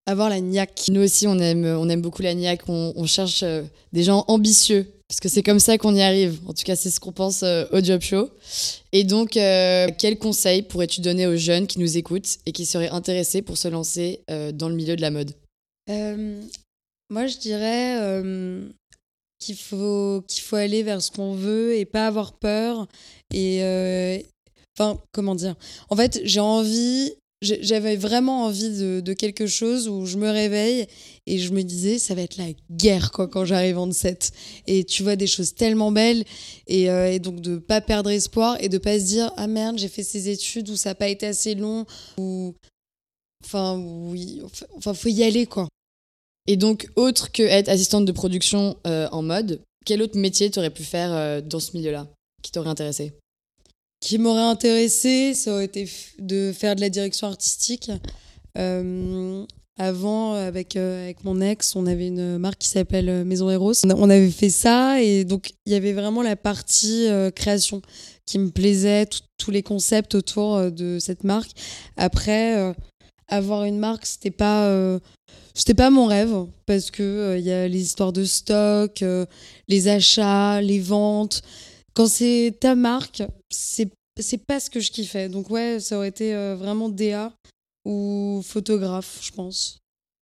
Avoir 0.06 0.28
la 0.28 0.40
niaque. 0.40 0.88
Nous 0.88 1.00
aussi, 1.00 1.26
on 1.26 1.38
aime, 1.38 1.64
on 1.64 1.88
aime 1.88 2.02
beaucoup 2.02 2.22
la 2.22 2.34
niaque, 2.34 2.68
on, 2.68 3.06
cherche 3.06 3.42
euh, 3.44 3.62
des 3.92 4.02
gens 4.02 4.24
ambitieux, 4.26 4.86
parce 5.12 5.20
que 5.20 5.28
c'est 5.28 5.42
comme 5.42 5.58
ça 5.58 5.76
qu'on 5.76 5.94
y 5.94 6.00
arrive. 6.00 6.40
En 6.46 6.54
tout 6.54 6.62
cas, 6.64 6.74
c'est 6.74 6.88
ce 6.88 6.98
qu'on 6.98 7.12
pense 7.12 7.42
euh, 7.42 7.66
au 7.70 7.84
Job 7.84 8.00
Show. 8.00 8.30
Et 8.92 9.04
donc, 9.04 9.36
euh, 9.36 9.88
quels 9.98 10.18
conseils 10.18 10.62
pourrais-tu 10.62 11.02
donner 11.02 11.26
aux 11.26 11.36
jeunes 11.36 11.66
qui 11.66 11.80
nous 11.80 11.98
écoutent 11.98 12.38
et 12.46 12.52
qui 12.52 12.64
seraient 12.64 12.88
intéressés 12.88 13.42
pour 13.42 13.58
se 13.58 13.68
lancer 13.68 14.22
euh, 14.30 14.52
dans 14.52 14.70
le 14.70 14.74
milieu 14.74 14.96
de 14.96 15.02
la 15.02 15.10
mode? 15.10 15.34
Moi, 15.86 17.26
je 17.26 17.36
dirais 17.36 18.22
qu'il 19.38 19.56
faut, 19.56 20.24
qu'il 20.26 20.42
faut 20.42 20.56
aller 20.56 20.82
vers 20.82 21.02
ce 21.02 21.10
qu'on 21.10 21.34
veut 21.34 21.76
et 21.76 21.84
pas 21.84 22.06
avoir 22.06 22.32
peur. 22.32 22.88
Et 23.34 24.24
enfin, 24.74 24.98
comment 25.12 25.34
dire? 25.34 25.56
En 25.90 25.96
fait, 25.96 26.22
j'ai 26.24 26.40
envie. 26.40 27.12
J'avais 27.42 27.96
vraiment 27.96 28.44
envie 28.44 28.70
de, 28.70 29.12
quelque 29.12 29.46
chose 29.46 29.88
où 29.88 30.06
je 30.06 30.16
me 30.16 30.30
réveille 30.30 30.86
et 31.26 31.38
je 31.38 31.52
me 31.52 31.62
disais, 31.62 31.98
ça 31.98 32.14
va 32.14 32.22
être 32.22 32.36
la 32.36 32.52
guerre 32.70 33.10
quoi, 33.10 33.26
quand 33.26 33.44
j'arrive 33.44 33.78
en 33.78 33.90
7. 33.90 34.30
Et 34.68 34.84
tu 34.84 35.02
vois 35.02 35.16
des 35.16 35.26
choses 35.26 35.54
tellement 35.54 35.90
belles. 35.90 36.24
Et, 36.68 36.88
euh, 36.88 37.12
et 37.12 37.18
donc 37.18 37.40
de 37.40 37.58
pas 37.58 37.80
perdre 37.80 38.10
espoir 38.10 38.56
et 38.60 38.68
de 38.68 38.78
pas 38.78 38.98
se 39.00 39.04
dire, 39.04 39.32
ah 39.36 39.48
merde, 39.48 39.76
j'ai 39.78 39.88
fait 39.88 40.04
ces 40.04 40.28
études 40.28 40.70
où 40.70 40.76
ça 40.76 40.90
n'a 40.90 40.94
pas 40.94 41.08
été 41.08 41.26
assez 41.26 41.56
long. 41.56 41.84
Ou. 42.16 42.54
Enfin, 43.44 43.76
oui. 43.76 44.40
Enfin, 44.76 44.94
faut 44.94 45.08
y 45.08 45.24
aller 45.24 45.46
quoi. 45.46 45.66
Et 46.46 46.56
donc, 46.56 46.88
autre 46.96 47.30
que 47.30 47.42
être 47.42 47.68
assistante 47.68 48.04
de 48.04 48.12
production 48.12 48.76
euh, 48.86 49.08
en 49.12 49.22
mode, 49.22 49.60
quel 49.84 50.02
autre 50.02 50.18
métier 50.18 50.50
t'aurais 50.50 50.70
pu 50.70 50.82
faire 50.82 51.12
euh, 51.12 51.40
dans 51.40 51.60
ce 51.60 51.76
milieu-là 51.76 52.08
qui 52.42 52.50
t'aurait 52.50 52.70
intéressé? 52.70 53.12
Qui 54.02 54.18
m'aurait 54.18 54.42
intéressé, 54.42 55.32
ça 55.32 55.52
aurait 55.52 55.64
été 55.64 55.88
de 56.18 56.52
faire 56.52 56.74
de 56.74 56.80
la 56.82 56.90
direction 56.90 57.28
artistique. 57.28 57.90
Euh, 58.58 59.46
avant, 59.78 60.34
avec, 60.34 60.76
euh, 60.76 61.04
avec 61.04 61.24
mon 61.24 61.40
ex, 61.40 61.76
on 61.76 61.86
avait 61.86 62.08
une 62.08 62.36
marque 62.36 62.58
qui 62.58 62.68
s'appelle 62.68 63.08
euh, 63.08 63.24
Maison 63.24 63.48
Eros. 63.48 63.72
On 63.84 64.10
avait 64.10 64.30
fait 64.30 64.50
ça 64.50 65.00
et 65.00 65.24
donc 65.24 65.52
il 65.66 65.72
y 65.72 65.76
avait 65.76 65.92
vraiment 65.92 66.20
la 66.20 66.34
partie 66.34 67.06
création 67.36 67.80
qui 68.26 68.40
me 68.40 68.50
plaisait, 68.50 69.06
tous 69.38 69.52
les 69.52 69.62
concepts 69.62 70.16
autour 70.16 70.72
de 70.72 70.98
cette 70.98 71.22
marque. 71.22 71.52
Après, 71.96 72.74
avoir 73.28 73.64
une 73.64 73.78
marque, 73.78 74.04
c'était 74.04 74.30
pas. 74.32 74.98
c'était 75.54 75.74
pas 75.74 75.90
mon 75.90 76.06
rêve 76.06 76.46
parce 76.66 76.90
que 76.90 77.36
il 77.38 77.44
y 77.44 77.52
a 77.52 77.68
les 77.68 77.80
histoires 77.80 78.12
de 78.12 78.24
stock, 78.24 79.04
les 79.68 79.88
achats, 79.88 80.60
les 80.60 80.80
ventes. 80.80 81.42
Quand 81.94 82.06
c'est 82.06 82.54
ta 82.60 82.74
marque, 82.74 83.22
c'est 83.50 83.90
c'est 84.20 84.44
pas 84.44 84.60
ce 84.60 84.70
que 84.70 84.80
je 84.80 84.90
kiffais. 84.90 85.28
Donc 85.28 85.50
ouais, 85.50 85.80
ça 85.80 85.96
aurait 85.96 86.08
été 86.08 86.34
euh, 86.34 86.54
vraiment 86.54 86.88
DA 86.88 87.32
ou 87.84 88.42
photographe, 88.44 89.18
je 89.22 89.32
pense. 89.32 89.82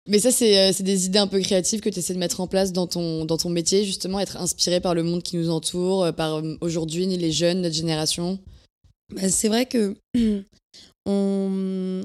Mais 0.07 0.19
ça, 0.19 0.31
c'est 0.31 0.57
euh, 0.59 0.71
c'est 0.71 0.83
des 0.83 1.07
idées 1.07 1.19
un 1.19 1.27
peu 1.27 1.39
créatives 1.39 1.81
que 1.81 1.89
tu 1.89 1.99
essaies 1.99 2.13
de 2.13 2.19
mettre 2.19 2.39
en 2.39 2.47
place 2.47 2.71
dans 2.71 2.85
ton, 2.85 3.25
dans 3.25 3.37
ton 3.37 3.49
métier, 3.49 3.85
justement, 3.85 4.19
être 4.19 4.37
inspiré 4.37 4.79
par 4.79 4.93
le 4.93 5.03
monde 5.03 5.23
qui 5.23 5.37
nous 5.37 5.49
entoure, 5.49 6.03
euh, 6.03 6.11
par 6.11 6.43
aujourd'hui 6.61 7.07
les 7.07 7.31
jeunes, 7.31 7.61
notre 7.61 7.75
génération? 7.75 8.39
Bah, 9.13 9.29
c'est 9.29 9.47
vrai 9.47 9.65
que 9.65 9.95
on, 11.05 12.01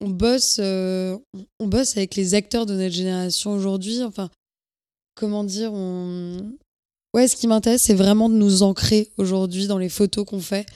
on 0.00 0.10
bosse 0.10 0.58
euh, 0.60 1.16
on 1.58 1.68
bosse 1.68 1.96
avec 1.96 2.16
les 2.16 2.34
acteurs 2.34 2.66
de 2.66 2.74
notre 2.74 2.94
génération 2.94 3.52
aujourd'hui. 3.52 4.02
Enfin, 4.02 4.28
comment 5.14 5.44
dire 5.44 5.72
on... 5.72 6.52
Ouais, 7.14 7.26
ce 7.26 7.36
qui 7.36 7.46
m'intéresse, 7.46 7.82
c'est 7.82 7.94
vraiment 7.94 8.28
de 8.28 8.34
nous 8.34 8.62
ancrer 8.62 9.10
aujourd'hui 9.16 9.66
dans 9.66 9.78
les 9.78 9.88
photos 9.88 10.26
qu'on 10.26 10.40
fait 10.40 10.66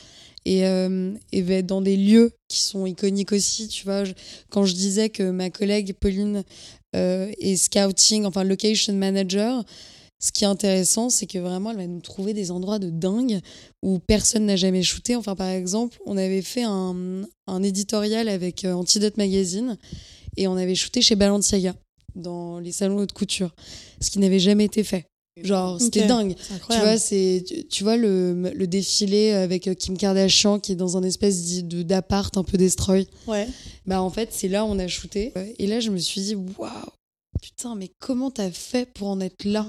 et, 0.46 0.66
euh, 0.66 1.12
et 1.30 1.62
dans 1.62 1.82
des 1.82 1.96
lieux 1.96 2.32
qui 2.48 2.60
sont 2.60 2.86
iconiques 2.86 3.32
aussi. 3.32 3.68
Tu 3.68 3.84
vois, 3.84 4.04
quand 4.50 4.64
je 4.64 4.72
disais 4.72 5.10
que 5.10 5.30
ma 5.30 5.50
collègue 5.50 5.94
Pauline 6.00 6.42
euh, 6.96 7.30
est 7.38 7.56
scouting, 7.56 8.24
enfin 8.24 8.44
location 8.44 8.94
manager, 8.94 9.62
ce 10.20 10.32
qui 10.32 10.44
est 10.44 10.46
intéressant, 10.46 11.10
c'est 11.10 11.26
que 11.26 11.38
vraiment, 11.38 11.72
elle 11.72 11.76
va 11.76 11.86
nous 11.86 12.00
trouver 12.00 12.32
des 12.32 12.50
endroits 12.50 12.78
de 12.78 12.88
dingue 12.88 13.40
où 13.82 13.98
personne 13.98 14.46
n'a 14.46 14.56
jamais 14.56 14.82
shooté. 14.82 15.16
Enfin, 15.16 15.34
par 15.36 15.48
exemple, 15.48 15.98
on 16.06 16.16
avait 16.16 16.42
fait 16.42 16.62
un, 16.62 17.22
un 17.46 17.62
éditorial 17.62 18.28
avec 18.28 18.64
euh, 18.64 18.72
Antidote 18.72 19.18
Magazine 19.18 19.76
et 20.38 20.46
on 20.48 20.56
avait 20.56 20.76
shooté 20.76 21.02
chez 21.02 21.16
Balenciaga 21.16 21.74
dans 22.14 22.58
les 22.58 22.72
salons 22.72 22.98
haute 22.98 23.12
couture, 23.12 23.54
ce 24.00 24.10
qui 24.10 24.18
n'avait 24.18 24.38
jamais 24.38 24.64
été 24.64 24.84
fait. 24.84 25.11
Genre, 25.42 25.80
c'était 25.80 26.06
dingue. 26.06 26.34
C'est 26.38 26.48
Tu 26.48 26.52
incroyable. 26.54 26.86
vois, 26.88 26.98
c'est, 26.98 27.44
tu, 27.46 27.64
tu 27.66 27.84
vois 27.84 27.96
le, 27.96 28.50
le 28.54 28.66
défilé 28.66 29.32
avec 29.32 29.66
euh, 29.66 29.74
Kim 29.74 29.96
Kardashian 29.96 30.58
qui 30.60 30.72
est 30.72 30.76
dans 30.76 30.96
un 30.98 31.02
espèce 31.02 31.62
de, 31.64 31.82
d'appart 31.82 32.36
un 32.36 32.44
peu 32.44 32.58
destroy. 32.58 33.06
ouais. 33.26 33.48
Bah, 33.86 34.02
en 34.02 34.10
fait, 34.10 34.28
c'est 34.32 34.48
là 34.48 34.64
où 34.64 34.68
on 34.68 34.78
a 34.78 34.88
shooté. 34.88 35.32
Et 35.58 35.66
là, 35.66 35.80
je 35.80 35.90
me 35.90 35.96
suis 35.96 36.20
dit, 36.20 36.34
waouh, 36.34 36.70
putain, 37.40 37.74
mais 37.76 37.90
comment 37.98 38.30
t'as 38.30 38.50
fait 38.50 38.86
pour 38.92 39.08
en 39.08 39.20
être 39.20 39.44
là? 39.44 39.66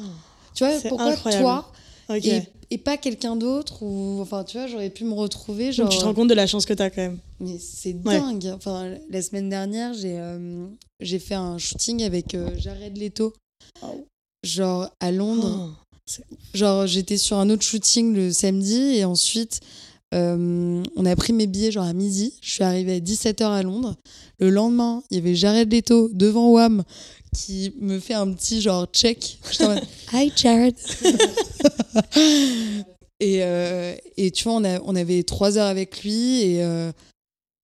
Tu 0.54 0.66
vois, 0.66 0.78
C'est 0.80 0.90
pourquoi 0.90 1.12
incroyable. 1.14 1.44
toi 1.44 1.72
et, 2.16 2.42
et 2.70 2.78
pas 2.78 2.98
quelqu'un 2.98 3.36
d'autre 3.38 3.82
ou 3.82 4.20
enfin 4.22 4.44
tu 4.44 4.58
vois 4.58 4.68
j'aurais 4.68 4.90
pu 4.90 5.06
me 5.06 5.14
retrouver 5.14 5.72
genre 5.72 5.86
Donc 5.86 5.94
tu 5.94 6.00
te 6.00 6.04
rends 6.04 6.14
compte 6.14 6.28
de 6.30 6.34
la 6.34 6.46
chance 6.46 6.66
que 6.66 6.74
t'as 6.74 6.90
quand 6.90 7.02
même. 7.02 7.18
mais 7.40 7.58
c'est 7.58 7.94
Ouais. 8.06 8.20
dingue 8.20 8.52
enfin 8.54 8.94
la 9.10 9.22
semaine 9.22 9.50
dernière 9.50 9.94
j'ai 9.94 10.20
euh, 10.20 10.68
j'ai 11.00 11.18
fait 11.18 11.34
un 11.36 11.58
shooting 11.58 12.04
avec 12.04 12.36
euh, 12.36 12.50
Jared 12.60 12.98
Leto 12.98 13.34
Oh. 13.82 14.06
Genre 14.44 14.90
à 15.00 15.12
Londres. 15.12 15.72
Oh. 15.72 16.24
genre 16.54 16.86
j'étais 16.86 17.18
sur 17.18 17.38
un 17.38 17.50
autre 17.50 17.64
shooting 17.64 18.14
le 18.14 18.34
samedi 18.34 18.98
et 18.98 19.06
ensuite 19.06 19.62
euh, 20.14 20.84
on 20.96 21.06
a 21.06 21.16
pris 21.16 21.34
mes 21.34 21.48
billets 21.48 21.72
genre 21.72 21.86
à 21.86 21.94
midi. 21.94 22.34
Je 22.42 22.52
suis 22.52 22.64
arrivée 22.64 22.96
à 22.96 23.00
17h 23.00 23.44
à 23.46 23.64
Londres. 23.64 23.96
Le 24.40 24.50
lendemain 24.50 25.02
il 25.10 25.16
y 25.18 25.20
avait 25.20 25.36
Jared 25.36 25.72
Leto 25.72 26.10
devant 26.14 26.50
Wham 26.52 26.84
qui 27.36 27.74
me 27.80 28.00
fait 28.00 28.14
un 28.14 28.32
petit 28.34 28.62
genre 28.62 28.86
check. 28.94 29.40
Hi 30.14 30.32
Jared. 30.36 30.76
Et, 33.20 33.42
euh, 33.44 33.96
et 34.18 34.32
tu 34.32 34.44
vois 34.44 34.56
on, 34.56 34.66
a, 34.66 34.82
on 34.82 34.96
avait 34.98 35.24
trois 35.24 35.58
heures 35.58 35.68
avec 35.68 36.04
lui 36.04 36.42
et, 36.42 36.64
euh, 36.64 36.92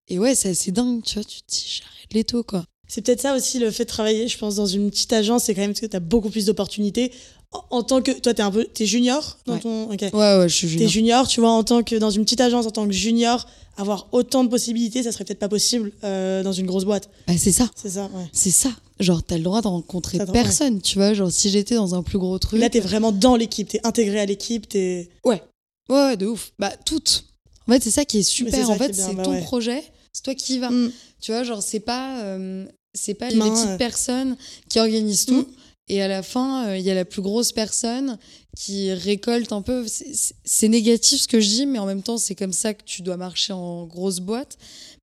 et 0.08 0.18
ouais 0.18 0.34
c'est 0.34 0.50
assez 0.50 0.72
dingue 0.72 1.04
tu 1.04 1.16
vois 1.16 1.24
tu 1.26 1.42
te 1.42 1.52
dis 1.52 1.82
Jared 1.82 2.14
Leto 2.14 2.44
quoi 2.44 2.64
C'est 2.90 3.02
peut-être 3.02 3.22
ça 3.22 3.36
aussi 3.36 3.60
le 3.60 3.70
fait 3.72 3.86
de 3.86 3.90
travailler, 3.90 4.28
je 4.28 4.38
pense, 4.38 4.56
dans 4.56 4.66
une 4.66 4.90
petite 4.90 5.14
agence, 5.14 5.44
c'est 5.46 5.54
quand 5.56 5.62
même 5.62 5.72
parce 5.72 5.80
que 5.82 5.86
tu 5.86 5.96
as 5.96 6.00
beaucoup 6.02 6.30
plus 6.30 6.46
d'opportunités. 6.48 7.12
En, 7.52 7.64
en 7.78 7.84
tant 7.84 8.02
que. 8.02 8.12
Toi, 8.12 8.34
t'es 8.34 8.42
un 8.42 8.52
peu. 8.52 8.66
T'es 8.66 8.86
junior 8.86 9.38
dans 9.46 9.54
Ouais. 9.54 9.60
ton. 9.60 9.88
Ouais 9.90 9.98
ouais 10.12 10.50
je 10.50 10.54
suis 10.56 10.68
T'es 10.68 10.88
junior. 10.88 10.90
junior, 10.90 11.28
tu 11.28 11.40
vois, 11.40 11.52
en 11.52 11.64
tant 11.64 11.82
que. 11.84 11.96
Dans 11.96 12.10
une 12.12 12.24
petite 12.24 12.42
agence, 12.42 12.66
en 12.66 12.72
tant 12.72 12.86
que 12.86 12.92
junior, 12.94 13.48
avoir 13.78 14.08
autant 14.12 14.44
de 14.44 14.50
possibilités, 14.50 15.04
ça 15.04 15.12
serait 15.12 15.24
peut-être 15.24 15.40
pas 15.40 15.48
possible 15.50 15.92
euh, 16.04 16.44
dans 16.44 16.52
une 16.52 16.66
grosse 16.66 16.84
boîte. 16.86 17.10
Bah, 17.28 17.34
c'est 17.38 17.52
ça 17.52 17.70
C'est 17.76 17.90
ça, 17.92 18.04
ouais. 18.14 18.26
C'est 18.34 18.52
ça. 18.52 18.70
Genre, 19.00 19.24
t'as 19.24 19.38
le 19.38 19.44
droit 19.44 19.62
de 19.62 19.68
rencontrer 19.68 20.20
personne, 20.34 20.82
tu 20.82 20.98
vois. 20.98 21.14
Genre, 21.14 21.32
si 21.32 21.50
j'étais 21.50 21.76
dans 21.76 21.96
un 21.96 22.04
plus 22.04 22.18
gros 22.18 22.38
truc. 22.40 22.60
Là, 22.60 22.70
t'es 22.70 22.82
vraiment 22.82 23.12
dans 23.12 23.36
l'équipe, 23.36 23.68
t'es 23.70 23.80
intégré 23.86 24.20
à 24.20 24.26
l'équipe, 24.26 24.68
t'es. 24.68 25.10
Ouais, 25.24 25.42
ouais, 25.90 26.18
de 26.18 26.26
ouf. 26.26 26.52
Bah, 26.60 26.72
toutes. 26.86 27.24
En 27.68 27.72
fait, 27.74 27.84
c'est 27.84 27.92
ça 27.92 28.04
qui 28.04 28.18
est 28.20 28.24
super. 28.24 28.70
En 28.70 28.76
fait, 28.76 28.94
c'est 28.94 29.14
bah 29.14 29.24
ton 29.24 29.32
ouais. 29.32 29.42
projet, 29.42 29.84
c'est 30.12 30.24
toi 30.24 30.34
qui 30.36 30.56
y 30.56 30.60
vas. 30.60 30.70
Mm. 30.72 30.92
Tu 31.22 31.32
vois, 31.32 31.44
genre, 31.44 31.62
c'est 31.64 31.80
pas, 31.80 32.22
euh, 32.24 32.66
c'est 32.94 33.14
pas 33.14 33.30
les 33.30 33.38
petites 33.38 33.70
euh. 33.70 33.78
personnes 33.78 34.38
qui 34.70 34.80
organisent 34.80 35.26
tout. 35.26 35.42
Mm. 35.42 35.54
Et 35.92 36.02
à 36.04 36.08
la 36.08 36.22
fin, 36.22 36.68
euh, 36.68 36.78
il 36.78 36.84
y 36.84 36.92
a 36.92 36.94
la 36.94 37.06
plus 37.06 37.22
grosse 37.22 37.52
personne 37.52 38.20
qui 38.56 38.94
récolte 38.94 39.52
un 39.52 39.62
peu. 39.62 39.86
C'est- 39.88 40.68
négatif 40.68 41.22
ce 41.22 41.28
que 41.28 41.40
je 41.40 41.48
dis, 41.48 41.66
mais 41.66 41.80
en 41.80 41.86
même 41.86 42.04
temps, 42.04 42.18
c'est 42.18 42.36
comme 42.36 42.54
ça 42.54 42.74
que 42.74 42.84
tu 42.84 43.02
dois 43.02 43.18
marcher 43.18 43.54
en 43.54 43.86
grosse 43.86 44.20
boîte. 44.20 44.58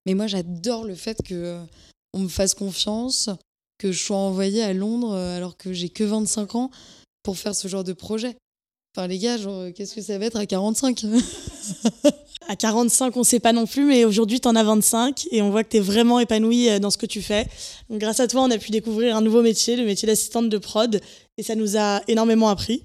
Mais 0.04 0.14
moi, 0.14 0.28
j'adore 0.28 0.84
le 0.84 0.94
fait 0.94 1.18
que 1.24 1.34
euh, 1.34 1.62
on 2.12 2.20
me 2.20 2.28
fasse 2.28 2.54
confiance, 2.54 3.30
que 3.78 3.90
je 3.90 4.02
sois 4.04 4.16
envoyée 4.16 4.62
à 4.62 4.72
Londres 4.72 5.14
alors 5.14 5.56
que 5.56 5.72
j'ai 5.72 5.88
que 5.88 6.04
25 6.04 6.54
ans 6.54 6.70
pour 7.22 7.36
faire 7.36 7.54
ce 7.54 7.68
genre 7.68 7.84
de 7.84 7.92
projet. 7.92 8.36
Enfin, 8.96 9.08
les 9.08 9.18
gars, 9.18 9.36
genre, 9.36 9.60
euh, 9.60 9.72
qu'est-ce 9.72 9.94
que 9.94 10.00
ça 10.00 10.16
va 10.16 10.24
être 10.24 10.38
à 10.38 10.46
45 10.46 11.04
À 12.48 12.56
45, 12.56 13.14
on 13.16 13.24
sait 13.24 13.40
pas 13.40 13.52
non 13.52 13.66
plus, 13.66 13.84
mais 13.84 14.06
aujourd'hui, 14.06 14.40
t'en 14.40 14.56
as 14.56 14.64
25 14.64 15.26
et 15.32 15.42
on 15.42 15.50
voit 15.50 15.64
que 15.64 15.68
t'es 15.68 15.80
vraiment 15.80 16.18
épanoui 16.18 16.70
euh, 16.70 16.78
dans 16.78 16.88
ce 16.90 16.96
que 16.96 17.04
tu 17.04 17.20
fais. 17.20 17.46
Donc, 17.90 17.98
grâce 17.98 18.20
à 18.20 18.26
toi, 18.26 18.42
on 18.42 18.50
a 18.50 18.56
pu 18.56 18.70
découvrir 18.70 19.14
un 19.14 19.20
nouveau 19.20 19.42
métier, 19.42 19.76
le 19.76 19.84
métier 19.84 20.06
d'assistante 20.06 20.48
de 20.48 20.56
prod, 20.56 20.98
et 21.36 21.42
ça 21.42 21.54
nous 21.56 21.76
a 21.76 22.00
énormément 22.08 22.48
appris. 22.48 22.84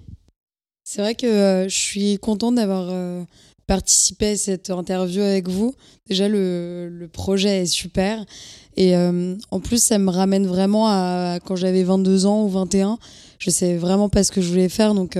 C'est 0.83 1.01
vrai 1.01 1.15
que 1.15 1.27
euh, 1.27 1.69
je 1.69 1.75
suis 1.77 2.17
contente 2.17 2.55
d'avoir 2.55 2.89
euh, 2.89 3.23
participé 3.65 4.31
à 4.31 4.35
cette 4.35 4.69
interview 4.69 5.21
avec 5.21 5.47
vous. 5.47 5.73
Déjà, 6.09 6.27
le, 6.27 6.89
le 6.89 7.07
projet 7.07 7.61
est 7.61 7.67
super. 7.67 8.25
Et 8.75 8.97
euh, 8.97 9.37
en 9.51 9.61
plus, 9.61 9.81
ça 9.81 9.97
me 9.97 10.09
ramène 10.09 10.45
vraiment 10.45 10.87
à 10.89 11.39
quand 11.45 11.55
j'avais 11.55 11.83
22 11.83 12.25
ans 12.25 12.43
ou 12.43 12.49
21. 12.49 12.99
Je 13.39 13.49
savais 13.49 13.77
vraiment 13.77 14.09
pas 14.09 14.25
ce 14.25 14.33
que 14.33 14.41
je 14.41 14.49
voulais 14.49 14.67
faire. 14.67 14.93
Donc, 14.93 15.17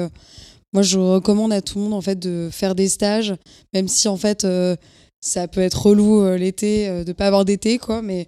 moi, 0.74 0.84
je 0.84 0.98
recommande 0.98 1.52
à 1.54 1.62
tout 1.62 1.78
le 1.78 1.84
monde 1.86 1.94
en 1.94 2.02
fait 2.02 2.18
de 2.18 2.50
faire 2.52 2.76
des 2.76 2.88
stages, 2.88 3.36
même 3.74 3.88
si 3.88 4.08
en 4.08 4.18
fait 4.18 4.46
euh, 4.46 4.76
ça 5.22 5.48
peut 5.48 5.62
être 5.62 5.86
relou 5.86 6.22
euh, 6.22 6.36
l'été 6.36 6.90
euh, 6.90 7.04
de 7.04 7.14
pas 7.14 7.28
avoir 7.28 7.46
d'été, 7.46 7.78
quoi. 7.78 8.02
Mais 8.02 8.28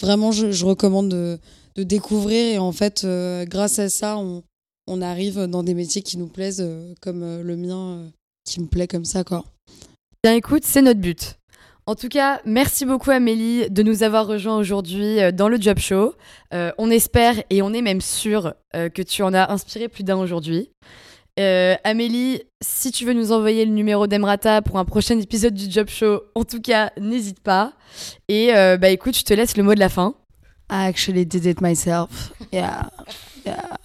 vraiment, 0.00 0.32
je, 0.32 0.64
recommande 0.64 1.08
de, 1.08 1.38
découvrir. 1.76 2.54
Et 2.54 2.58
en 2.58 2.72
fait, 2.72 3.04
euh, 3.04 3.46
grâce 3.46 3.78
à 3.78 3.88
ça, 3.88 4.18
on, 4.18 4.42
on 4.88 5.00
arrive 5.00 5.46
dans 5.46 5.62
des 5.62 5.74
métiers 5.74 6.02
qui 6.02 6.18
nous 6.18 6.26
plaisent, 6.26 6.66
comme 7.00 7.40
le 7.40 7.56
mien, 7.56 8.10
qui 8.44 8.60
me 8.60 8.66
plaît 8.66 8.88
comme 8.88 9.04
ça, 9.04 9.24
quoi. 9.24 9.44
Bien 10.24 10.34
écoute, 10.34 10.64
c'est 10.64 10.82
notre 10.82 11.00
but. 11.00 11.38
En 11.86 11.96
tout 11.96 12.08
cas, 12.08 12.40
merci 12.44 12.84
beaucoup 12.84 13.10
Amélie 13.10 13.68
de 13.68 13.82
nous 13.82 14.04
avoir 14.04 14.26
rejoints 14.28 14.56
aujourd'hui 14.56 15.18
dans 15.32 15.48
le 15.48 15.60
Job 15.60 15.78
Show. 15.78 16.14
On 16.52 16.90
espère 16.90 17.42
et 17.50 17.60
on 17.60 17.72
est 17.72 17.82
même 17.82 18.00
sûr 18.00 18.54
que 18.72 19.02
tu 19.02 19.22
en 19.24 19.34
as 19.34 19.50
inspiré 19.50 19.88
plus 19.88 20.04
d'un 20.04 20.16
aujourd'hui. 20.16 20.70
Euh, 21.40 21.76
Amélie, 21.84 22.42
si 22.60 22.92
tu 22.92 23.06
veux 23.06 23.14
nous 23.14 23.32
envoyer 23.32 23.64
le 23.64 23.72
numéro 23.72 24.06
d'Emrata 24.06 24.60
pour 24.60 24.78
un 24.78 24.84
prochain 24.84 25.18
épisode 25.18 25.54
du 25.54 25.70
Job 25.70 25.88
Show, 25.88 26.22
en 26.34 26.44
tout 26.44 26.60
cas, 26.60 26.92
n'hésite 27.00 27.40
pas. 27.40 27.72
Et 28.28 28.54
euh, 28.54 28.76
bah 28.76 28.90
écoute, 28.90 29.16
je 29.16 29.24
te 29.24 29.32
laisse 29.32 29.56
le 29.56 29.62
mot 29.62 29.74
de 29.74 29.80
la 29.80 29.88
fin. 29.88 30.14
I 30.70 30.86
actually 30.86 31.24
did 31.24 31.46
it 31.46 31.60
myself. 31.60 32.32
Yeah. 32.52 32.90
Yeah. 33.46 33.76